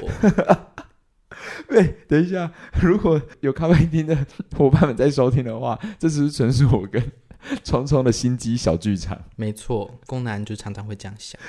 [1.69, 7.03] 对，等一下，如果有咖啡厅的伙伴们在收听的话，这只是纯属我跟
[7.63, 9.21] 聪聪的心机小剧场。
[9.37, 11.41] 没错，宫男就常常会这样想。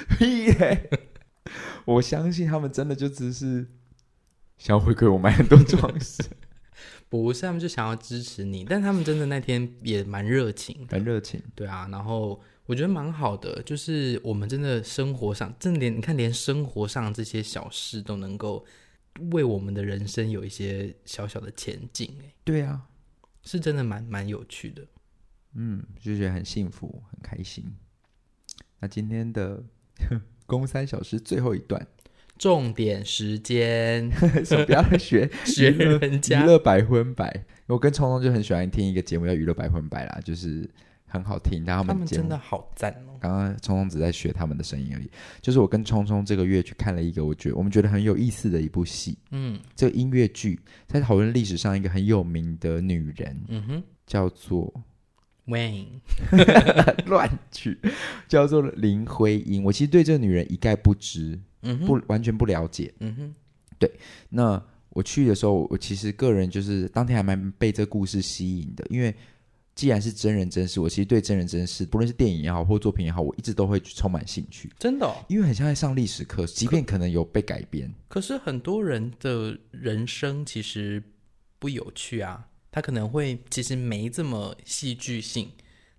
[1.85, 3.67] 我相信他们真的就只是
[4.57, 6.23] 想要回馈我买很多装饰，
[7.09, 18.65] 不是他们就想要支持你，但他们真的那天也蛮热情，很热情，对啊，然后我觉得蛮好的，就是我们真的生活上，真的连你看，连生活上这些小事都能够
[19.31, 22.87] 为我们的人生有一些小小的前进，哎，对啊，
[23.43, 24.85] 是真的蛮蛮有趣的，
[25.53, 27.63] 嗯，就觉得很幸福，很开心。
[28.79, 29.63] 那今天的。
[30.47, 31.85] 公三小时最后一段，
[32.39, 34.09] 重点时间，
[34.65, 37.45] 不要学 学人家娱乐百分百。
[37.67, 40.67] 我跟聪聪就很喜欢听一个节目叫《娱乐百分百》啦，就是
[41.05, 41.65] 很好听。
[41.65, 43.19] 他们，他们真的好赞哦！
[43.19, 45.11] 刚刚聪聪只在学他们的声音而已。
[45.41, 49.17] 就是我跟聪聪这个月去看了一个，我觉得我们觉得很有意思的一部戏。
[49.31, 50.57] 嗯，这个音乐剧
[50.87, 54.73] 在讨论历史上一个很有名的女人，嗯哼，叫做。
[55.47, 56.01] Wayne
[57.07, 57.77] 乱取，
[58.27, 59.63] 叫做林徽因。
[59.63, 62.93] 我其实对这个女人一概不知，嗯、不完全不了解。
[62.99, 63.35] 嗯哼，
[63.79, 63.89] 对。
[64.29, 69.15] 那我去的时候，我其实个人就是当天还蛮被这个故事吸引的，因为
[69.73, 74.71] 既然是真人真事，我其实对真人真事，不论是电影也好，或作品也好，我一直都会充满兴趣。
[74.79, 81.01] 真的、哦，因为很像在上历史课，即便可能有被改编，可是很多人的人生其实
[81.59, 82.47] 不有趣啊。
[82.77, 85.49] 他可能会其实没这么戏剧性，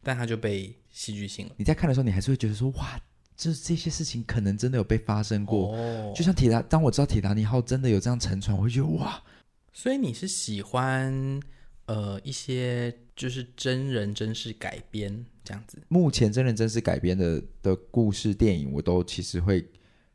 [0.01, 1.53] 但他就被戏剧性了。
[1.57, 2.97] 你在看的时候，你还是会觉得说：“哇，
[3.37, 5.75] 这这些事情可能真的有被发生过。
[5.75, 9.21] 哦”就像铁达，当我知道铁达尼号真的有这样沉船，我会觉得哇。
[9.73, 11.41] 所以你是喜欢
[11.87, 15.83] 呃一些就是真人真事改编这样子？
[15.89, 19.69] 目前真人真事改编的的故事电影，我都其实会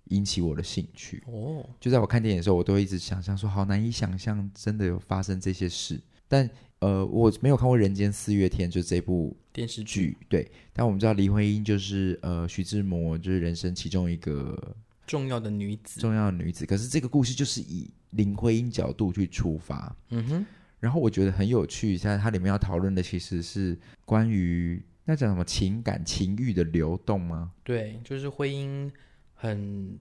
[0.05, 1.21] 引起我的兴趣。
[1.27, 10.17] 哦，就在我看电影的时候，我都会一直想象说：“好难以想象，真的有发生这些事。”但呃，我没有看过《人间四月天》，就这部电视剧。
[10.27, 14.75] 对，但我们知道林徽因就是呃徐志摩就是人生其中一个
[15.07, 16.65] 重要的女子，重要的女子。
[16.65, 20.45] 可是这个故事就是以林徽因角度去出发，嗯哼。
[20.81, 27.53] 然后我觉得很有趣，现在它里面要讨论的其实是关于那叫什么情感情欲的流动吗？
[27.63, 28.91] 对，就是徽因
[29.33, 29.97] 很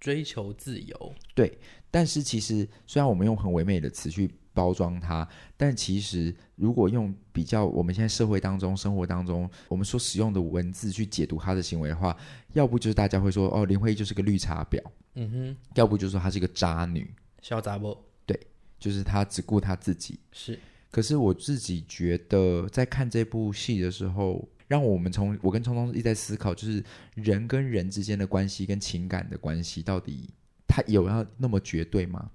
[0.00, 1.14] 追求自由。
[1.34, 1.58] 对，
[1.90, 4.30] 但是其实虽然我们用很唯美的词去。
[4.54, 12.16] 包装它，但其实如果用比较我们现在社会当中、生活当中我们所使用的文字去解读他的行为的话，
[12.52, 14.80] 要不就是大家会说哦，林徽因就是个绿茶婊，
[15.16, 17.12] 嗯哼，要不就是说她是一个渣女，
[17.42, 17.94] 小杂不？
[18.24, 18.38] 对，
[18.78, 20.18] 就是她只顾她自己。
[20.32, 20.58] 是，
[20.90, 26.82] 可是我自己觉得在看这部戏的时候，让我们从我跟聪聪一直在思考，就是
[27.14, 30.30] 人跟人之间的关系跟情感的关系，到底
[30.68, 32.30] 他有要那么绝对吗？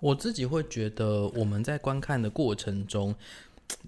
[0.00, 3.14] 我自己会觉得，我们在观看的过程中，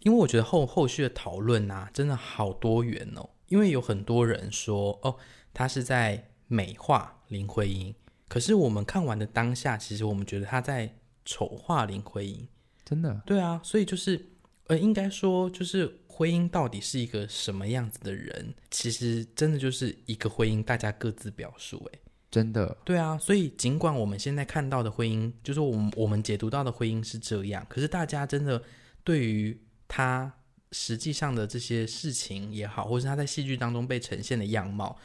[0.01, 3.29] 因为我觉得后后续的讨论啊，真的好多元哦。
[3.49, 5.17] 因为有很多人说，哦，
[5.53, 7.95] 他是在美化林徽因，
[8.29, 10.95] 可是我们看完的当下，其实我们觉得他在
[11.25, 12.49] 丑化林徽因。
[12.85, 13.23] 真的？
[13.27, 14.25] 对啊，所以就是，
[14.69, 18.55] 呃，应该说，就是徽因到底是一个什么样子的人？
[18.71, 21.99] 其实真的就是一个徽因，大家各自表述，哎。
[22.33, 28.61] 真的，对啊，所以尽管我们现在看到的婚姻，就是我们我们解读到的婚姻是这样，可是大家真的
[29.05, 30.33] 对于他
[30.71, 34.99] 实际上的这些事情也好，或是他在戏剧当中被呈现的样貌，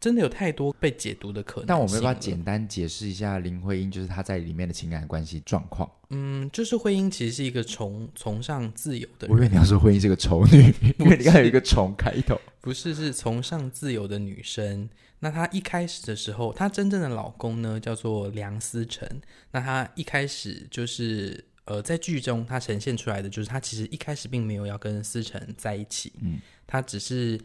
[0.00, 1.66] 真的有太多被解读的可能。
[1.66, 5.90] 但我们要不要简单解释一下林徽因，就是她在里面的情感关系状况？
[6.10, 9.30] 嗯，就是徽因其实是一个崇崇尚自由的人。
[9.30, 12.40] 我以为你要说徽因是个丑女，因为你看有一个“崇”开头。
[12.60, 14.88] 不是，是崇尚自由的女生。
[15.20, 19.06] 那她一开始的时候，她真正的老公呢叫做梁思成。
[19.50, 26.12] 那她一开始就是呃，在剧中她呈现出来的就是她其实一开始并没有要跟思成在一起。
[26.20, 27.38] 嗯，她只是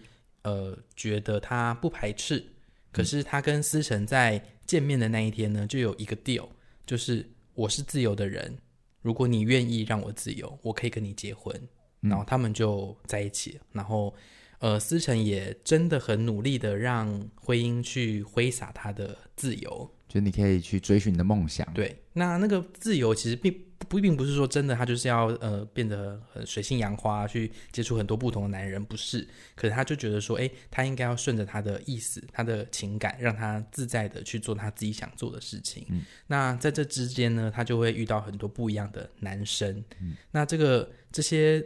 [0.43, 2.45] 呃觉得他不排斥。
[2.91, 6.47] 可是他跟思成在见面的那一天呢，就有一个 deal，
[6.85, 7.29] 就是。
[7.55, 8.57] 我是自由的人，
[9.03, 11.55] 如果你愿意让我自由，我可以跟你结婚。
[12.01, 13.59] 嗯、然后他们就在一起。
[13.71, 14.11] 然后，
[14.57, 21.71] 呃，思成也真的很努力的让婚姻去挥洒他的自由，就你可以去追寻你的梦想。
[21.75, 23.55] 对，那那个自由其实并。
[23.84, 29.27] 不，并不是说真的，他就是要呃变得很水性杨花，去接触很多不同的男人，不是。
[29.55, 35.86] 可是他就觉得说，哎，他应该要顺着他的意思，他的情感，让他自在的去做他自己想做的事情。
[35.89, 36.03] 嗯。
[36.27, 39.84] 那在这之间呢，他就会遇到很多不一样的男生。
[39.99, 40.15] 嗯。
[40.31, 41.65] 那这个这些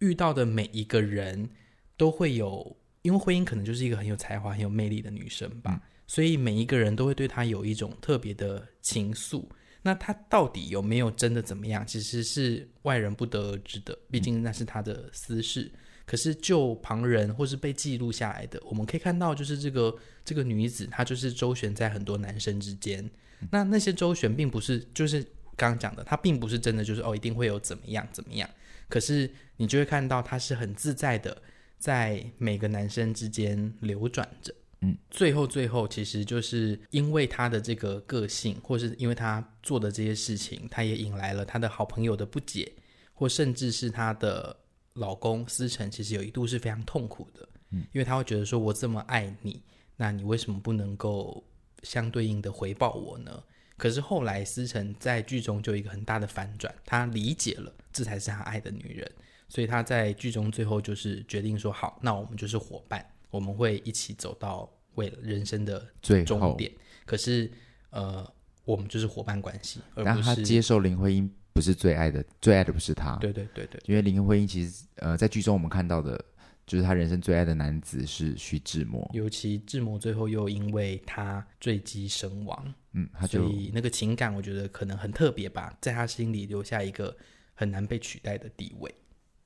[0.00, 1.48] 遇到的每一个人
[1.96, 5.80] 都会有，因为婚姻可能就是一个很有才华、很有魅力的女生吧，嗯。
[6.06, 9.44] 所以每一个人都会对他有一种特别的情愫。
[9.82, 11.86] 那他到底有没有真的怎么样？
[11.86, 15.70] 其实是外人不得而知的，毕竟那是他的私事。
[16.06, 23.08] 可是就旁人或是被记录下来的，我们可以看到，就是这个这个女子，她就是周旋在很多男生之间。
[23.52, 25.22] 那那些周旋，并不是就是
[25.56, 28.50] 刚刚讲的，她并不是真的就是哦，一定会有怎么样怎么样。
[28.88, 31.40] 可是你就会看到，她是很自在的，
[31.78, 34.52] 在每个男生之间流转着。
[34.82, 42.72] 嗯，最后最后，其实就是因为他的这个个性，或是因为他做的这些事情，他也引来了他的好朋友的不解，
[43.12, 44.56] 或甚至是他的
[44.94, 47.46] 老公思成，其实有一度是非常痛苦的。
[47.72, 49.62] 嗯，因为他会觉得说，我这么爱你，
[49.96, 51.44] 那你为什么不能够
[51.82, 53.42] 相对应的回报我呢？
[53.76, 59.10] 可是后来思成在剧中就有一个很大的反转，他理解了这才是他爱的女人，
[59.48, 63.06] 所以他在剧中最后就是决定说，好，那我们就是伙伴。
[63.30, 66.70] 我们会一起走到为了人生的最终点，
[67.06, 67.50] 可是，
[67.90, 68.28] 呃，
[68.64, 69.80] 我们就是伙伴关系。
[69.94, 73.16] 然后他接受林徽因不是最爱的，最爱的不是他。
[73.16, 76.22] 对对对对，因为林徽因其实，呃，在剧中我们看到的，
[76.66, 79.08] 就是他人生最爱的男子是徐志摩。
[79.14, 87.16] 尤其志摩最后又因为他坠机身亡，嗯，他就所以那个情感，我觉得可能很特别吧，在他心里留下一个
[87.54, 88.92] 很难被取代的地位。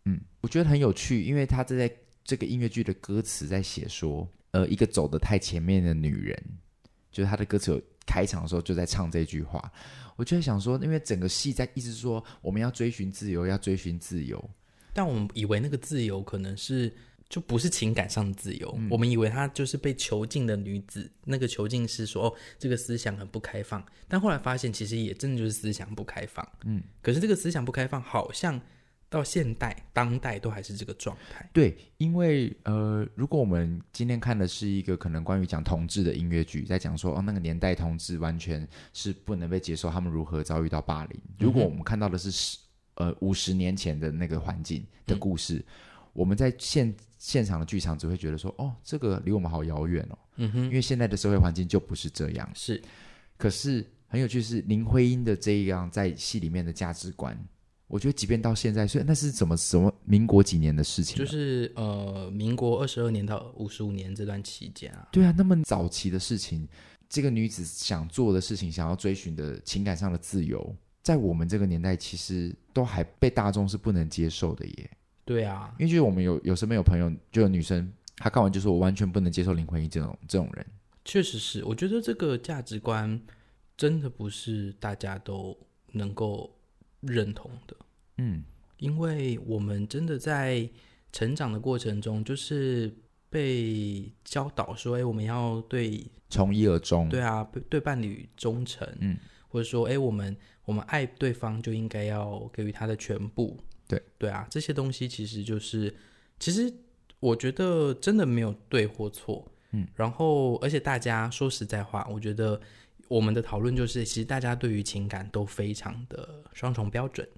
[0.07, 1.95] 嗯，我觉得很有趣，因为他这在。
[2.25, 6.43] 这个音乐剧的歌词在写说，呃，一个走得太前面的女人，
[7.13, 9.71] 就是他的歌词有开场的时候就在唱这句话。
[10.17, 14.43] 我就在想说，因为整个戏在一直说我们要追寻自由，要追寻自由，
[14.95, 16.91] 但我们以为那个自由可能是
[17.29, 28.59] 就不是情感上的自由，嗯、我们以为她就是被囚禁的女子，那个囚禁是说哦，这个思想很不开放，但后来发现其实也真的就是思想不开放，嗯，可是这个思想不开放好像。
[29.15, 31.49] 到现代、当代都还是这个状态。
[31.53, 41.21] 对，因为呃，如果我们今天看的是一个可能关于讲同志的音乐剧，在讲说哦，那个年代同志完全是不能被接受，他们如何遭遇到霸凌。
[41.39, 42.59] 如果我们看到的是十
[42.97, 45.65] 呃五十年前的那个环境的故事，嗯、
[46.13, 50.19] 我们在现现场的剧场只会觉得说哦，这个离我们好遥远哦。
[50.37, 52.51] 嗯哼，因为现在的社会环境就不是这样。
[52.53, 52.83] 是，
[53.39, 57.39] 可是很有趣是林徽因的这一样在戏里面的价值观。
[57.95, 61.17] 我觉得，即便到现在，所以那是怎么什么民国几年的事情？
[61.17, 65.07] 就是呃，民国二十二年到五十五年这段期间啊。
[65.13, 66.67] 对啊，那么早期的事情，
[67.09, 70.75] 这个女子想做的事情，想要追寻的情感上的自由，
[71.05, 74.91] 在我们这个年代，其实都还被大众是不能接受的耶。
[75.25, 80.67] 对啊，因为就是我们有有身边有朋友，就有女生，她看完就说：“我完全不能接受林徽因这种这种人。”
[81.07, 83.23] 确实是，我觉得这个价值观
[83.77, 85.57] 真的不是大家都
[85.93, 86.51] 能够。
[87.07, 87.77] 认同的，
[88.19, 88.45] 嗯，
[88.79, 90.69] 因为我们真的在
[91.13, 92.95] 成长的过程中，就是
[93.31, 99.17] 被教导说，哎，我们要对从一而终，对啊，对伴侣忠诚，嗯，
[99.49, 104.03] 或者说，哎，我们我们爱对方就应该要给予他的全部，对。
[104.19, 105.95] 对啊，这些东西其实就是，
[106.39, 106.73] 其实
[107.21, 112.61] 我觉得真的没有对或错，嗯，然后而且大家说实在话，我觉得。
[113.07, 117.29] 我们的讨论就是，其实大家对于情感都非常的双重标准。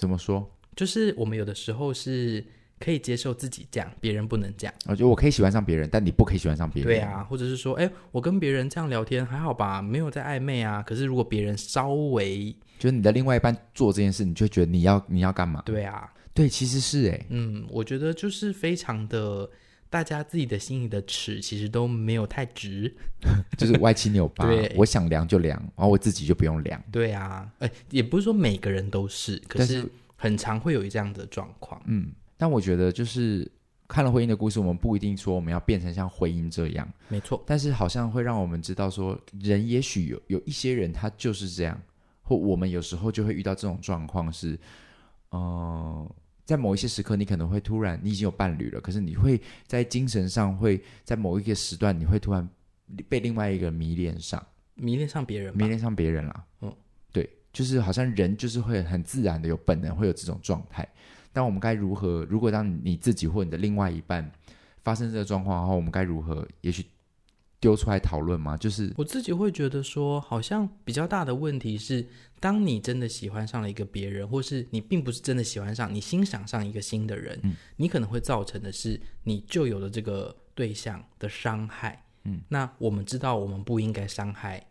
[0.00, 0.50] 怎么说？
[0.74, 2.42] 就是我们有的时候是
[2.78, 4.74] 可以接受自己这样，别人不能这样。
[4.86, 6.90] 我觉得我可以喜欢上别人，但你不可以喜欢上别人。
[6.90, 10.82] 对啊，或者是说，哎，我跟别人这样聊天还好吧，没有在暧昧啊。
[10.82, 15.60] 可是如果别人稍微，就是你的另外一半做这件事，你就会觉得你要你要干嘛？
[15.66, 19.46] 对啊，对，其实是哎，嗯，我觉得就是非常的
[19.90, 22.94] 大家自己的心里的尺其实都没有太直，
[23.58, 24.46] 就是歪七扭八。
[24.46, 26.80] 对，我想量就量，然后我自己就不用量。
[26.92, 29.84] 对啊，哎，也不是说每个人都是，可是
[30.14, 31.82] 很常会有这样的状况。
[31.86, 33.50] 嗯，但我觉得就是
[33.88, 37.42] 看了婚姻的故事，我们不一定说我们要变成像婚姻这样，没错。
[37.44, 41.76] 但是好像会让我们知道说，人也许有有一些人他就是这样，
[42.22, 44.52] 或我们有时候就会遇到这种状况是，
[45.32, 46.14] 嗯、呃。
[46.50, 52.48] 在某一些时刻，你可能会突然，你已经有伴侣了，可是你会在精神上会在某一个时段，你会突然
[53.08, 54.44] 被另外一个人迷恋上，
[54.74, 56.44] 迷恋上别人，迷恋上别人了。
[56.62, 56.74] 嗯，
[57.12, 60.84] 对，就是好像人就是会很自然的有本能会有这种状态。
[61.32, 62.26] 但我们该如何？
[62.28, 64.28] 如果当你自己或你的另外一半
[64.82, 66.44] 发生这个状况的话，我们该如何？
[66.62, 66.84] 也许。
[67.60, 68.56] 丢出来讨论吗？
[68.56, 72.06] 就是我自己会觉得说，好像比较大的问题是，
[72.40, 82.02] 当你真的喜欢上了一个别人，或是你并不是真的喜欢上，你欣赏上一个新的人，嗯，你可能会造成的是你旧有的这个对象的伤害。
[82.24, 84.66] 嗯，那我们知道，我们不应该伤害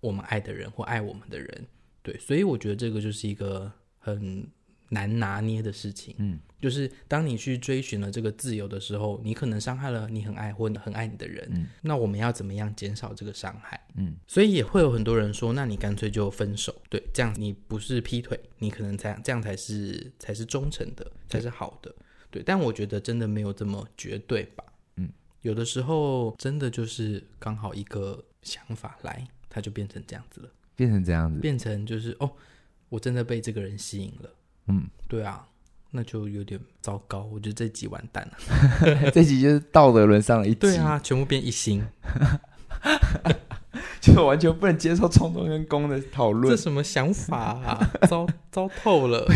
[0.00, 1.66] 我们爱的人或爱我们的人，
[2.02, 4.46] 对，所以我觉得这个就是一个很。
[4.90, 13.80] 难拿捏的事情，嗯，就是当你去追寻了这个自由的时候，你可能伤害了你很爱或很爱你的人，嗯，那我们要怎么样减少这个伤害？
[13.96, 21.90] 嗯，所以也会有很多人说，那你干脆就分手，对，这样你不是劈腿，你可能才这样才是才是忠诚的，才是好的，
[22.30, 22.42] 对，对。
[22.44, 24.64] 但我觉得真的没有这么绝对吧，
[24.96, 25.08] 嗯，
[25.42, 32.30] 有的时候真的就是刚好一个想法来，它就变成这样子了，变成这样子，变成就是哦，
[32.88, 34.30] 我真的被这个人吸引了。
[34.68, 35.46] 嗯，对啊，
[35.90, 37.28] 那就有点糟糕。
[37.32, 40.56] 我觉得这集完蛋了， 这集就是道德沦丧了一集。
[40.56, 41.84] 对啊，全部变一星，
[44.00, 46.54] 就完全不能接受冲动跟攻的讨论。
[46.54, 47.90] 这什么想法啊？
[48.08, 49.26] 糟糟透了。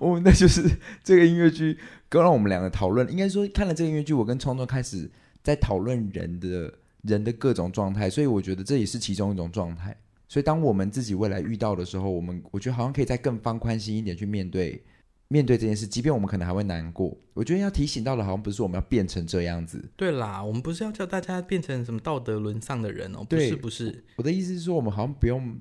[0.00, 1.78] 哦，那就是这个音乐剧，
[2.08, 3.08] 刚让我们两个讨论。
[3.10, 5.08] 应该说，看了这个音乐剧，我跟冲动开始
[5.42, 9.96] 在讨论人的人的各种状态，所以我觉得这也是其中一种状态。
[10.26, 14.82] 所以，当我们自己未来遇到的时候，我们我觉得好像可以再更放宽心一点去面对
[15.28, 17.16] 面对这件事，即便我们可能还会难过。
[17.32, 19.82] 我觉得要提醒到的，好像不是说我们要变成这样子。
[19.96, 24.04] 对啦，我们不是要叫大家变成什么道德沦丧的人哦，不是不是。
[24.16, 25.58] 我的意思是说，我们好像不用，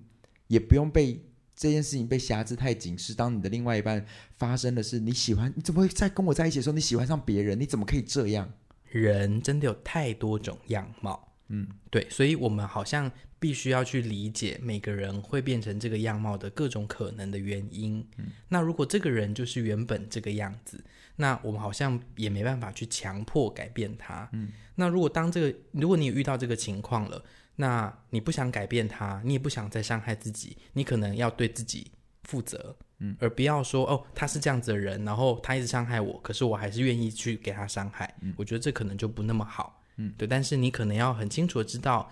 [0.48, 1.20] 也不用被
[1.56, 2.98] 这件事情被挟制太紧。
[2.98, 4.06] 是当你的另外一半
[4.38, 7.60] 发生的是你喜欢，你怎么会在跟我在一起的时候你喜欢上别人？
[7.60, 8.52] 你怎么可以这样？
[8.90, 11.30] 人真的有太多种样貌。
[11.50, 13.12] 嗯，对，所以我们好像
[13.44, 18.02] 必须要去理解每个人会变成这个样貌的各种可能的原因。
[18.18, 20.82] 嗯，那如果这个人就是原本这个样子，
[21.18, 24.30] 那我们好像也没办法去强迫改变他。
[24.32, 27.22] 嗯，那如果当这个，如果你遇到这个情况了，
[27.58, 31.92] 那你不想改变他，你也不想再伤害自己，你可能要对自己
[32.24, 32.74] 负责。
[33.00, 38.16] 嗯，而不要说哦，他是这样子的人，然后他一直伤害我，可是我还是愿意去给他伤害。
[38.22, 39.84] 嗯，我觉得这可能就不那么好。
[39.98, 42.10] 嗯，对，但是你可能要很清楚的知道，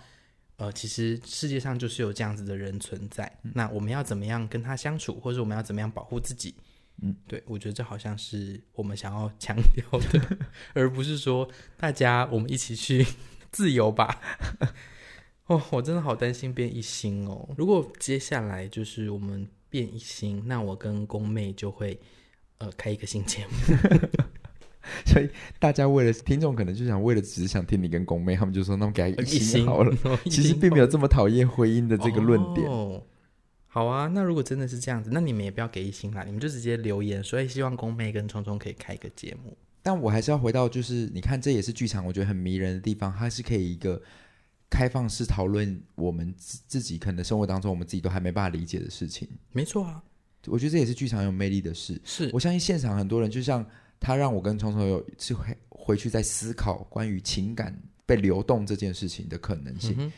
[0.61, 3.25] 呃，其实世界上就是有这样子的人存在。
[3.41, 6.53] 嗯，那我们要怎么样跟他相处，或者我们要怎么样保护自己？
[7.01, 10.37] 嗯，对，我觉得这好像是我们想要强调的，
[10.75, 13.03] 而不是说大家我们一起去
[13.51, 14.21] 自由吧。
[15.47, 17.49] 哦，我真的好担心变一星哦。
[17.57, 21.99] 如果接下来就是我们变一星，那我跟宫妹就会
[22.59, 23.51] 呃开一个新节目。
[25.05, 25.29] 所以
[25.59, 29.95] 大家为了听众，可能就想为了只是想听你跟宫妹，他们就说那么给他一星好了。
[30.25, 32.67] 其实并没有这么讨厌婚姻的这个论点。
[32.67, 33.03] 哦，
[33.67, 39.55] 好啊，那如果真的是这样子，那你们也不要给一星啦，你们就直接留言，所以希望宫妹跟聪聪可以开一个节目。
[39.83, 44.01] 但我还是要回到，就是你看，这也是剧场，我觉得很迷人的地方，它是可以一个
[44.69, 49.29] 开放式讨论我们自自己可能生活当中我们自己都还没办法理解的事情。
[49.51, 50.01] 没错啊，
[50.47, 52.01] 我觉得这也是剧场有魅力的事。
[52.03, 53.63] 是我相信现场很多人就像。
[54.01, 60.11] 他让我跟聪聪有一次回回去再思考关于情感被流动这件事情的可能性，嗯、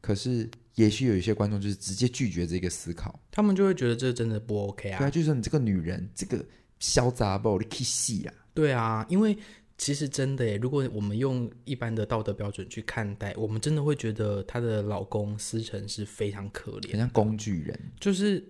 [0.00, 4.98] 可是也许有一些观众就是直接拒绝这个思考，他们就会觉得这真的不 OK 啊。
[4.98, 6.44] 对啊，就是说你这个女人，这个
[6.80, 8.34] 潇洒不，你可以戏啊。
[8.54, 9.36] 对啊，因为
[9.76, 18.42] 其实真的耶，如果我们用一般的道德标准去看待，我们真的会觉得她的老公思成是非常可怜，很像工具人，就是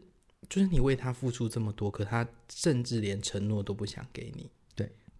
[0.48, 4.48] 就是你为他付出这么多，可他甚至连承诺都不想给你。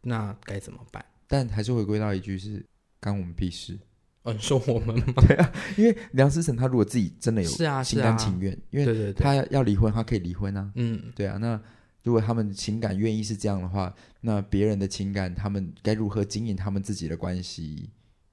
[0.08, 1.04] 那该怎么办？
[1.26, 2.64] 但还是回归到一句是：
[3.00, 3.76] 干我们屁事。
[4.22, 5.04] 嗯，说我们吗？
[5.26, 10.70] 对啊，因为梁思成他如果自己真的有是啊心甘情愿，啊啊、因为他要离婚，他可以离婚啊。
[10.76, 11.36] 嗯，对啊。
[11.38, 11.60] 那
[12.04, 17.90] 如果他们情感愿意是这样的话，那别人的情感，他们该如何经营他们自己的关系，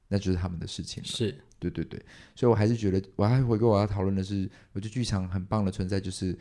[0.08, 1.08] 那就是他们的事情了。
[1.10, 2.00] 是，对对对。
[2.36, 6.38] 所以我还是觉得，我还回归我要讨论的是，我觉得剧场很棒的存在，就是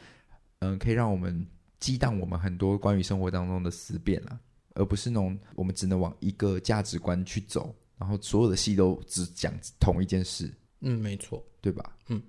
[0.61, 1.47] 嗯，可以让我们
[1.79, 4.39] 激荡我们很多关于生活当中的思辨啊。
[4.75, 10.53] 而不是那种我们只能往一个价值观去走，然后所有的戏都只讲同一件事。
[10.81, 11.97] 嗯，没错，对吧？
[12.09, 12.21] 嗯，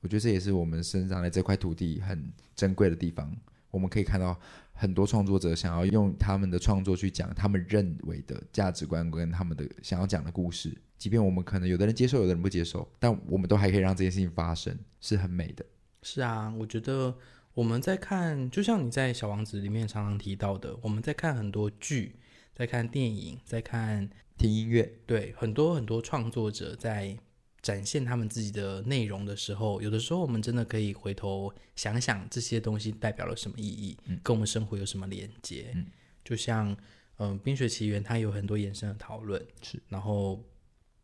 [0.00, 3.34] 我觉得这也是我们生长在这块土地很珍贵的地方。
[3.70, 4.38] 我们可以看到
[4.72, 15.64] 很多创作者想要用他们的创作去讲他们认为的价值观跟他们的想要讲的故事，即便我们可能有的人接受，有的人不接受，但我们都还可以让这件事情发生，是很美的。
[16.02, 17.16] 是啊，我觉得。
[17.54, 22.16] 我们在看，就像你在《小王子》里面常常提到的，我们在看很多剧，
[22.54, 27.14] 在看电影，在看听音乐，对，很多很多创作者在
[27.60, 35.72] 展现他们自己的内容的时候，有的时候我们真的可以回头想想这些东西代表了什么意义，嗯，跟我们生活有什么连接。
[35.74, 35.86] 嗯，
[36.24, 36.72] 就像
[37.18, 40.36] 嗯，呃《冰雪奇缘》它有很多延伸的讨论，是，然后《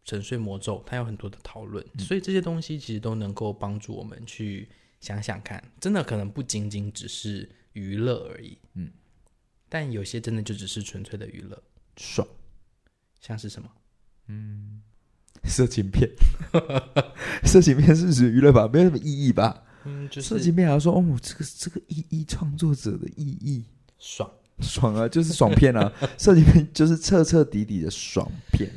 [0.06, 4.66] 沉睡魔咒》它有很多的讨论，嗯，所以这些东西其实都能够帮助我们去。
[5.00, 8.90] 想想看，真的可能不仅仅只是娱乐而已，嗯，
[9.68, 11.62] 但有些真的就只是纯粹的娱乐，
[11.96, 12.26] 爽，
[13.20, 13.70] 像是什么？
[14.26, 14.82] 嗯，
[15.44, 16.10] 色情片，
[17.44, 19.64] 色情片是指娱乐吧，没有什么意义吧？
[19.84, 23.64] 嗯，就是色情片还要说哦，这个这个意义，创作者的意义，
[23.98, 24.30] 爽。
[24.60, 28.68] 爽啊，就是爽片啊， 色情片就是彻彻底底的爽片。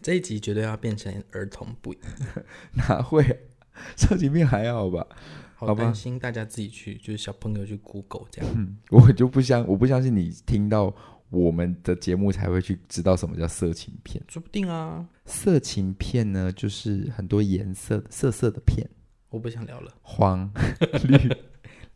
[0.00, 1.98] 这一集绝对要变成儿童不宜，
[2.78, 3.36] 哪会啊？
[3.96, 5.04] 色情片还好吧？
[5.58, 8.52] 好担心大家自己去，就是小朋友去 Google 这样。
[8.54, 10.94] 嗯，我就不相，我不相信你听到
[11.30, 14.22] 我们的节目才会去知道什么叫色情片。
[14.28, 18.86] 说不定啊，色情片呢，就是很多颜色色色的片。
[19.30, 20.52] 我不想聊了，黄、
[21.08, 21.34] 绿、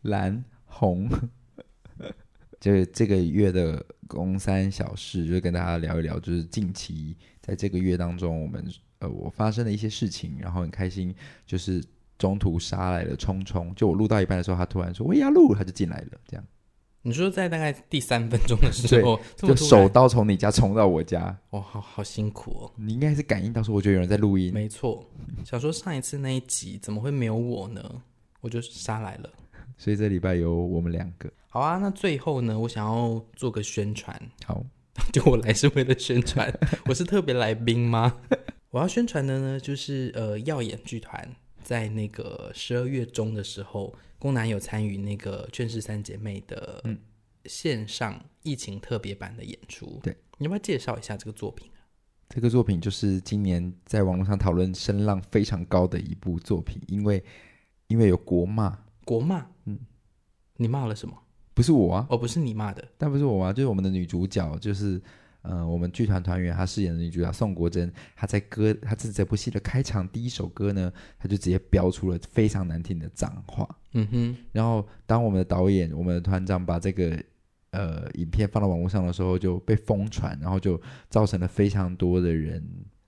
[0.01, 1.07] 蓝、红。
[2.59, 8.65] 就是这个月的公三小事，就跟大家聊一聊，就是近期在这个月当中，我们
[8.97, 11.13] 呃我发生的一些事情，然后很开心，
[11.45, 11.83] 就是。
[12.21, 16.19] 中途杀来了冲冲，就我录到一半的时候，他突然说我也要录，他就进来了。
[16.27, 16.45] 这样，
[17.01, 22.71] 你说在大概第三分钟的时候，就手刀从你家冲到我家，哇，好好辛苦哦！
[22.75, 24.53] 你应该是感应到说，我觉得有人在录音。
[24.53, 25.03] 没错，
[25.43, 27.83] 想说上一次那一集怎么会没有我呢？
[28.41, 29.29] 我就杀来了。
[29.77, 31.27] 所以这礼拜有我们两个。
[31.49, 34.15] 好啊，那最后呢，我想要做个宣传。
[34.45, 34.63] 好，
[35.11, 36.53] 就我来是为了宣传，
[36.85, 38.15] 我是特别来宾吗？
[38.69, 41.27] 我要宣传的呢，就是呃，耀眼剧团。
[41.71, 46.83] 在那个十二月中的时候，宫南有参与那个《劝世三姐妹》的
[47.45, 49.97] 线上疫情特别版的演出。
[50.03, 51.79] 对，你要不要介绍一下这个作品啊？
[52.27, 57.23] 这个作品就是今年在网络上讨论声浪非常高的一部作品，因为
[57.87, 59.79] 因为有国骂，国骂，嗯，
[60.57, 61.17] 你骂了什么？
[61.53, 65.01] 不是我啊，哦，不是你骂的，但不是我啊，就是我们的女主角，就是。
[65.43, 73.67] 嗯、呃，我们剧团团员他饰演的女主角宋国珍，她在歌，她在这部戏的开场第一首歌呢，她就直接飙出了非常难听的脏话。
[73.93, 74.35] 嗯哼。
[74.51, 77.17] 然后，当我们的导演、我们的团长把这个
[77.71, 80.79] 呃影片放到网络上的时候，就被疯传，然后就
[81.09, 82.63] 造成了非常多的人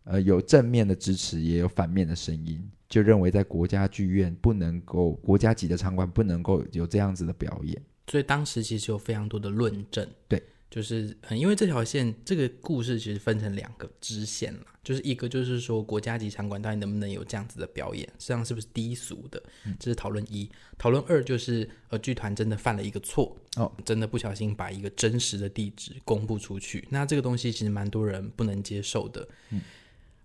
[0.05, 7.79] 呃有正面的支持，也有反面的声音，就认为在国家剧院不能够国家级的场馆不能够有这样子的表演。
[8.07, 10.07] 所以当时其实有非常多的论证。
[10.27, 10.41] 对。
[10.73, 19.39] 就是嗯，因为这条线这个故事其实分成两个支线了，就是一个就是说国家级场馆到底能不能有这样子的表演，实际上是不是低俗的，
[19.79, 20.49] 这是讨论一。
[20.79, 29.27] 讨论二就是呃剧团真的犯了一个错哦，真的不小心把一个真实的地址公布出去，那这个东西其实蛮多人不能接受的。
[29.51, 29.61] 嗯，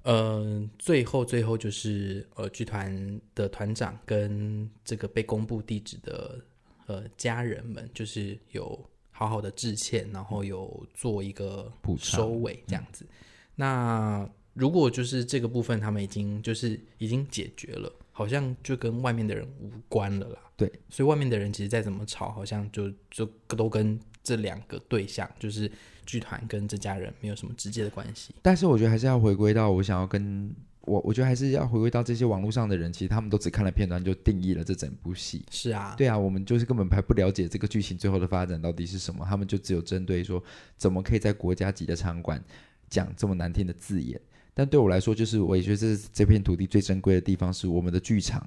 [0.05, 6.41] 呃，最后最后就是呃剧团的团长跟这个被公布地址的
[6.87, 8.89] 呃家人们，就是有。
[9.19, 13.05] 好好的致歉，然后有做一个收尾这样子。
[13.05, 13.11] 嗯、
[13.57, 20.39] 那如果就是这个部分他们已经就是已经解决了，好像就跟外面的人无关了啦。
[20.57, 25.69] 对，所以外面的人其实再怎么吵，好像就就都跟这两个对象，就是
[26.07, 28.33] 剧团跟这家人没有什么直接的关系。
[28.41, 30.55] 但是我觉得还是要回归到我想要跟。
[30.89, 35.45] 我我觉得还是要回归到这些网络上的人，其实他们都只看了片段就定义了这整部戏。
[35.51, 40.43] 是啊，对啊，我们就是根本还不了解这个剧情最后的发展到底是什么，他们就只有针对说
[40.77, 42.43] 怎么可以在国家级的场馆
[42.89, 44.21] 讲这么难听的字眼。
[44.55, 48.45] 但对我来说，就是我也觉得这是这片土地最珍贵的地方，是我们的剧场。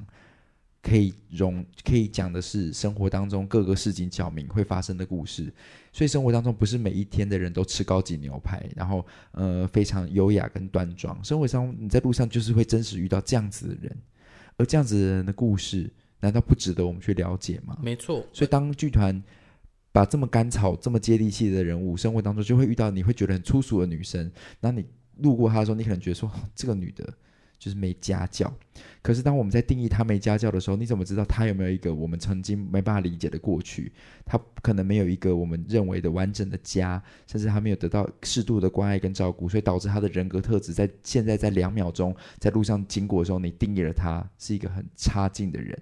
[0.81, 5.53] 可以容可以讲的是生活当中各个市井小民会发生的故事，
[5.93, 11.23] 所以生活当中不是每一天的人都吃高级牛排，然后呃非常优雅跟端庄。
[11.23, 13.97] 生活上你在路上就是会真实遇到这样子的人，
[14.57, 15.87] 而这样子的人的故事，
[16.19, 17.77] 难道不值得我们去了解吗？
[17.79, 18.25] 没错。
[18.33, 19.21] 所以当剧团
[19.91, 24.83] 把这么甘草、这么接地气的人物，生活当中就会遇到你会觉得很粗俗的女生，那你
[25.17, 27.07] 路过她的时候，你可能觉得说这个女的。
[27.61, 28.51] 就是没家教。
[29.03, 33.91] 可是当我们在定义他没家教的时候，你怎么知道他有没有一个我们曾经没办法理解的过去？
[34.25, 45.77] 他可能没有一个我们认为的完整的家，甚至他没有得到适度的关爱跟照顾，所以导致他的人格特质在现在在两秒钟在路上经过的时候，你定义了他是一个很差劲的人。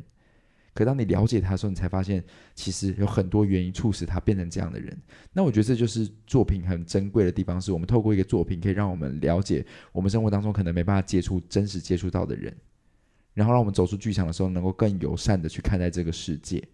[0.74, 2.24] 可当你了解他的时候，你才发现
[2.56, 4.96] 其实有很多原因促使他变成这样的人。
[5.34, 12.56] 那我觉得这就是作品很珍贵的地方，是我们透过一个作品，可以让我们了解我们生活当中可能没办法接触、真实接触到的人，
[13.34, 16.66] 然后让我们走出剧场的时候，能够更友善的去看待这个世界。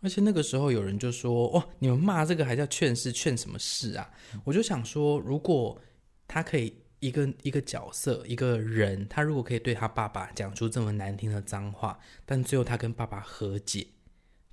[0.00, 3.12] 而且那个时候有人就说：“哇，你们骂这个还叫劝世？
[3.12, 4.10] 劝什么世啊？”
[4.44, 5.80] 我就想说，如果
[6.26, 6.74] 他可以。
[7.02, 13.88] 一个一个角色，一个人，他如果可以对他爸爸讲出这么难听的脏话，但最后他跟爸爸和解，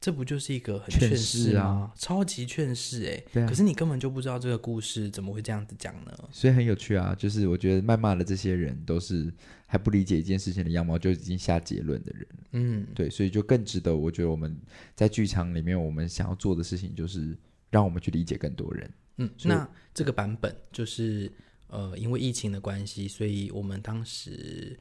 [0.02, 1.94] 这不就是一个很劝世啊？
[1.96, 3.24] 超级劝世哎！
[3.32, 3.48] 对啊。
[3.48, 6.12] 可是你根本就不知道这个故事怎么会这样子讲呢？
[6.32, 7.14] 所以很有趣啊！
[7.14, 9.32] 就是我觉得谩骂的这些人都是
[9.68, 12.28] 还不理解一件事情的样貌就已经下结论的人。
[12.54, 14.58] 嗯，对，所以就更值得我觉得我们
[14.96, 17.38] 在剧场里面我们想要做的事情就是
[17.70, 18.92] 让我们去理解更多人。
[19.18, 21.32] 嗯，那这个版本就是。
[21.70, 24.78] 呃，因为疫情的关系，所以我们当时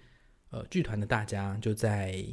[0.51, 2.25] 呃剧团的大家就在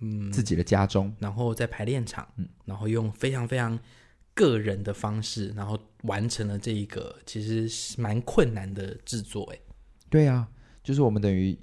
[0.00, 3.78] 嗯自己的家中，然后在排练场，嗯，然后用非常非常
[4.34, 9.44] 个人的方式，然后完成了这一个其实是蛮困难的制作。
[9.52, 9.58] 哎，
[10.10, 10.48] 对啊，
[10.82, 11.58] 就是我们等于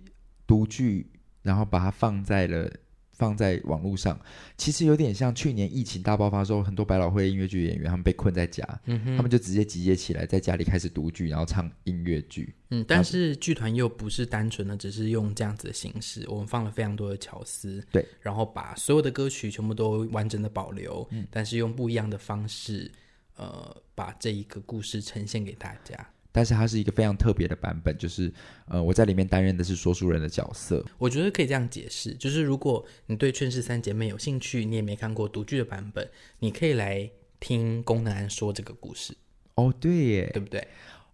[0.48, 1.12] 独剧，
[1.42, 2.72] 然后把它放在了。
[3.20, 4.18] 放在网络上，
[4.58, 12.56] 其实有点像去年疫情大爆发的时候，很多百老汇音乐剧演员他们被困在家，嗯哼，他们就直接集结起来，在家里开始独剧，然后唱音乐剧。
[12.70, 22.90] 嗯，但是剧团又不是单纯的只是用这样子的形式，我们放了非常多的巧思，对，然后把所有的歌曲全部都完整的保留，嗯，但是用不一样的方式，
[23.36, 26.10] 呃，把这一个故事呈现给大家。
[26.32, 28.32] 但是它是一个非常特别的版本，就是
[28.68, 30.86] 呃，我在里面担任的是说书人的角色。
[30.98, 36.08] 我觉得可以这样解释，就是如果你对《劝世三姐妹》有兴趣，你也没看过独剧的版本，
[36.38, 37.10] 你可以来
[37.40, 39.16] 听宫能安说这个故事。
[39.56, 40.68] 哦，对耶，对不对？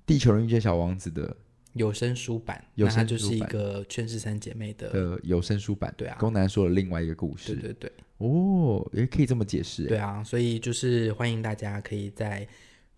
[0.05, 1.35] 地球人遇见小王子的
[1.73, 5.93] 有声书版，有声就是一个《劝世三姐妹》的的有声书版。
[5.95, 7.55] 对啊，宫能安说了另外一个故事。
[7.55, 7.91] 对对对。
[8.17, 9.85] 哦，也可以这么解释。
[9.85, 12.45] 对啊，所以就是欢迎大家可以在。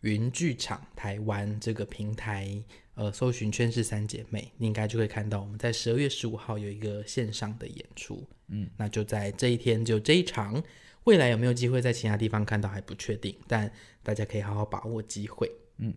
[0.01, 2.63] 云剧场台湾这个平台，
[2.95, 8.27] 呃，搜寻《圈是三姐妹》，你应该就会看到我们在十二月十五号有一个线上的演出。
[8.49, 10.63] 嗯，那就在这一天，就这一场。
[11.05, 13.71] 未来有没有机会在其他地方看到还不确定，但
[14.03, 15.51] 大家可以好好把握机会。
[15.77, 15.93] 嗯，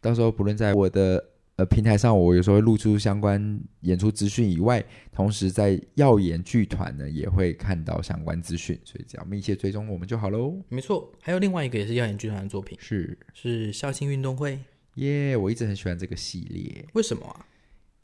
[0.00, 1.31] 到时候不论在我的。
[1.62, 10.60] 呃，平台上我有时候会露出相关演出资讯以外，同时在耀眼剧团呢也会看到相关资讯，所以只要密切追踪我们就好喽。
[10.68, 14.58] 没错，还有另外一个也是耀眼剧团的作品，是是校庆运动会
[14.94, 17.46] 耶，yeah, 我一直很喜欢这个系列，为什么啊？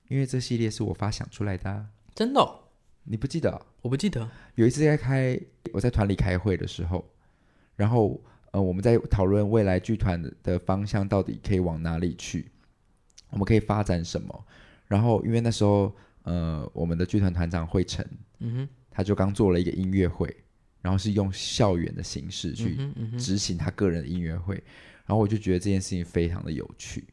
[0.06, 2.60] 因为这系列是我发想出来的，真的哦？
[3.02, 3.60] 你不记得？
[3.82, 4.30] 我不记得。
[4.54, 5.36] 有一次在开
[5.72, 7.04] 我在团里开会的时候，
[7.74, 12.46] 然后呃我们在讨论未来剧团的方向到底可以往哪里去。
[13.30, 14.46] 我们可以发展什么？
[14.86, 18.04] 然后，因为那时候，呃，我们的剧团团长惠成，
[18.38, 20.34] 嗯哼，他就刚做了一个音乐会，
[20.80, 22.78] 然后是用校园的形式去
[23.18, 24.54] 执行他个人的音乐会，
[25.06, 27.04] 然后我就觉得这件事情非常的有趣，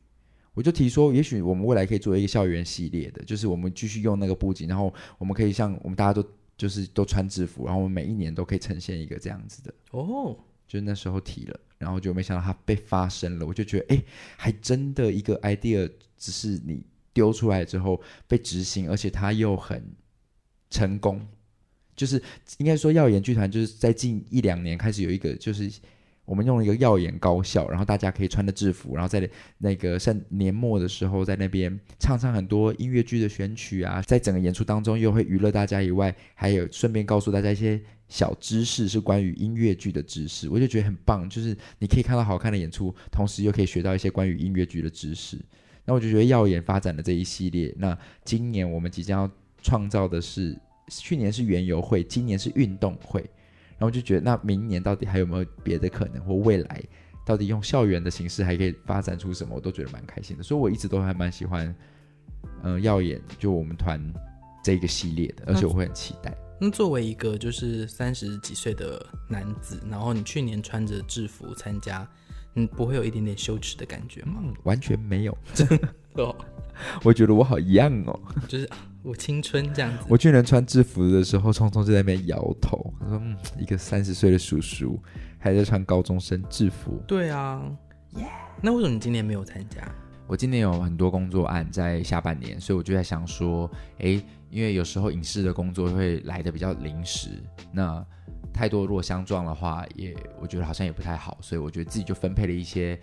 [0.54, 6.26] 我就提说，也许我们未来可以做一个校园系列的，就是我们继续用那个布景，然后我们可以像我们大家都
[6.58, 9.74] 就是都穿制服，然后我们每一年都可以呈现一个这样子的。
[9.92, 10.38] 哦。
[10.68, 14.04] 就是那时候提了，然后就没想到它被发生了，我就觉得，哎，
[14.38, 16.82] 还真的一个 idea，只是你
[17.14, 19.84] 丢出来之后被执行，而且它又很
[20.70, 21.26] 成功，
[21.96, 22.22] 就是
[22.58, 25.72] 应该说耀眼剧团就是在近一两年开始有一个就是。
[26.26, 41.30] 我们用了一个耀眼高校，然后大家可以穿着制服，然后在那个圣年末的时候，在那边唱唱很多音乐剧的选曲啊，在整个演出当中又会娱乐大家以外，还有顺便告诉大家一些小知识，是关于音乐剧的知识，我就觉得很棒。
[41.30, 45.40] 就是你可以看到好看的演出，同时又可以学到一些关于音乐剧的知识。
[45.86, 50.58] 那我就觉得耀眼发展的这一系列，那今年我们即将要创造的是，
[50.90, 53.24] 去年是园游会，今年是运动会。
[53.78, 56.82] 然后就觉得，那明年到底还有没有别的可能，或未来
[57.26, 60.44] 到底用校园的形式还可以发展出什么，我都觉得蛮开心的。
[60.44, 61.68] 所以我一直都还蛮喜欢，
[62.64, 64.02] 嗯、呃，耀眼就我们团
[64.64, 66.36] 这个系列的，而且我会很期待。
[66.60, 72.08] 那作为一个就是三十几岁的男子，然后你去年穿着制服参加，
[72.54, 74.36] 你不会有一点点羞耻的感觉吗？
[74.42, 75.78] 嗯、完全没有，真的
[76.14, 76.36] 哦。
[77.04, 78.70] 我觉得我好 young 哦，就是。
[79.06, 82.92] 我青春这样子，我去年穿制服的时候，聪聪就在那边摇头。
[83.00, 85.00] 他说：“嗯，一个三十岁的叔叔
[85.38, 87.62] 还在穿高中生制服。”对啊.
[88.64, 89.88] 那为什么你今年没有参加？
[90.26, 97.30] 我今年有很多工作案在下半年，所以我就在想说，诶，因为有时候影视的工作会来的比较临时，
[97.72, 98.04] 那
[98.52, 103.00] 太多如果相撞的话，也我觉得好像也不太好，所以我觉得自己就分配了一些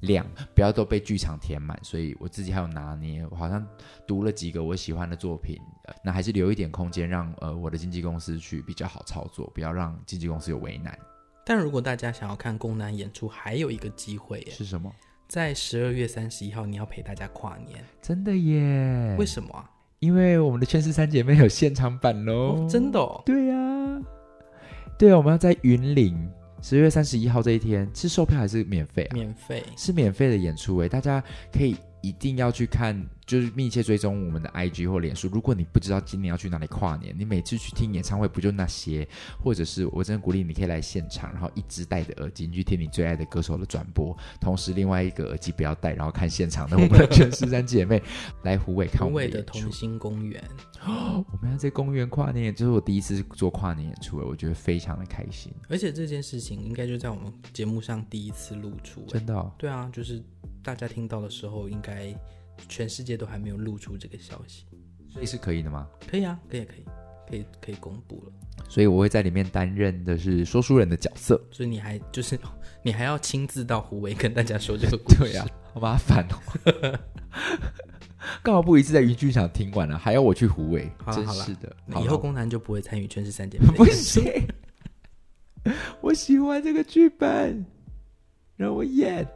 [0.00, 3.66] 量，不要都被剧场填满，所以我自己还有拿捏，我好像
[4.06, 5.58] 读了几个我喜欢的作品，
[6.04, 10.96] 那还是留一点空间让呃我的经纪公司去比较好操作，不要让经纪公司有为难。
[11.44, 14.92] 但如果大家想要看宫南演出，还有一个机会耶，是什么？
[15.26, 19.16] 在十二月三十一号，你要陪大家跨年，真的耶？
[19.18, 19.70] 为什么啊？
[19.98, 22.68] 因为我们的《圈世三姐妹》有现场版喽、哦！
[22.70, 23.20] 真的哦？
[23.26, 24.00] 对呀、啊，
[24.96, 26.16] 对啊，我们要在云林
[26.60, 29.14] 十二月三十一号这一天，是售票还是免费啊？
[29.14, 33.00] 免费，是免费的演出诶，大家可以一定要去看。
[33.28, 35.28] 就是密切追踪我们的 IG 或脸书。
[35.30, 39.06] 如果你不知道今年要去哪里跨年，你每次去听演唱会不就那些？
[39.44, 48.02] 或者是我真的鼓励你可以来现场，然后一直戴着耳机去听你最爱的歌手的转播，同时另外一个耳机不要戴，然后看现场的我们的全十三姐妹
[48.44, 50.42] 来湖尾看我们的，的同心公园。
[50.86, 55.52] 哦，我们要在公园跨年，就是我第一次做跨年演出，我觉得非常的开心。
[55.68, 59.52] 而且这件事情应该就在我们节目上第一次露出，真的哦？
[59.58, 60.22] 对啊，就是
[60.62, 62.18] 大家听到的时候应该。
[62.68, 64.64] 全世界都还没有露出这个消息，
[65.08, 65.88] 所以是可以的吗？
[66.10, 66.84] 可以啊，可以，可以，
[67.28, 68.32] 可以，可以公布了。
[68.68, 71.40] 所以我会在里面担任的是说书人的角色。
[71.50, 72.38] 所以你还就是
[72.82, 76.98] 你还要亲自到湖尾跟大家说这个故事， 对啊，好麻烦哦。
[78.42, 81.74] 干嘛不一次在云剧场听完了，还要我去湖尾，好，真是的。
[82.02, 83.66] 以后公南就不会参与《全世三姐妹》。
[83.76, 84.46] 不行，
[86.00, 87.64] 我喜欢这个剧本，
[88.56, 89.26] 让我演。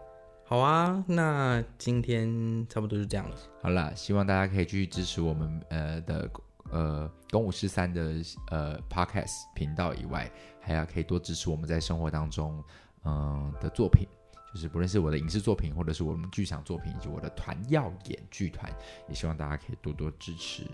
[0.52, 2.28] 好啊，那今天
[2.68, 3.36] 差不多就这样了。
[3.62, 6.30] 好了，希望大家可以继续支持我们呃的
[6.70, 8.16] 呃东五十三的
[8.50, 10.30] 呃 podcast 频道以外，
[10.60, 12.62] 还要可以多支持我们在生活当中
[13.04, 14.06] 嗯、的作品，
[14.52, 18.70] 就是不论是我的影视作品，或者是我们剧场作品，以及我的团耀演剧团，
[19.08, 20.64] 也希望大家可以多多支持，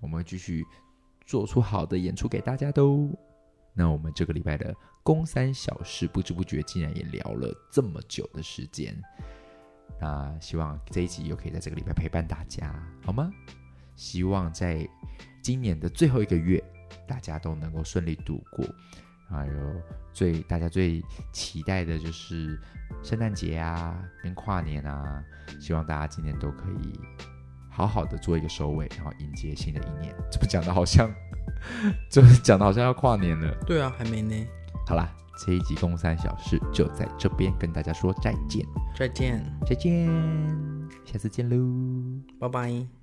[0.00, 0.64] 我们会继续
[1.24, 3.08] 做出好的演出给大家的哦。
[3.76, 8.96] 那我们这个礼拜的公三小事，不知不觉竟然也聊了这么久的时间。
[10.00, 12.74] 那希望这一集又可以在这个礼拜陪伴大家，
[13.04, 13.30] 好吗？
[13.94, 14.88] 希望在
[15.42, 16.62] 今年的最后一个月，
[17.06, 18.66] 大家都能够顺利度过。
[19.28, 21.02] 还有最大家最
[21.32, 22.60] 期待的就是
[23.02, 25.24] 圣诞节啊，跟跨年啊，
[25.60, 27.00] 希望大家今年都可以
[27.76, 30.14] 好好的做一个收尾，然后迎接新的一年。
[30.32, 31.10] 这不讲的好像。
[32.10, 34.34] 这讲的好像要跨年了，对啊，还没呢。
[34.86, 35.12] 好啦，
[35.44, 38.64] 这一集共三小事就在这边跟大家说再见，
[38.94, 40.06] 再见，再见，
[41.04, 41.56] 下次见喽，
[42.38, 42.95] 拜拜。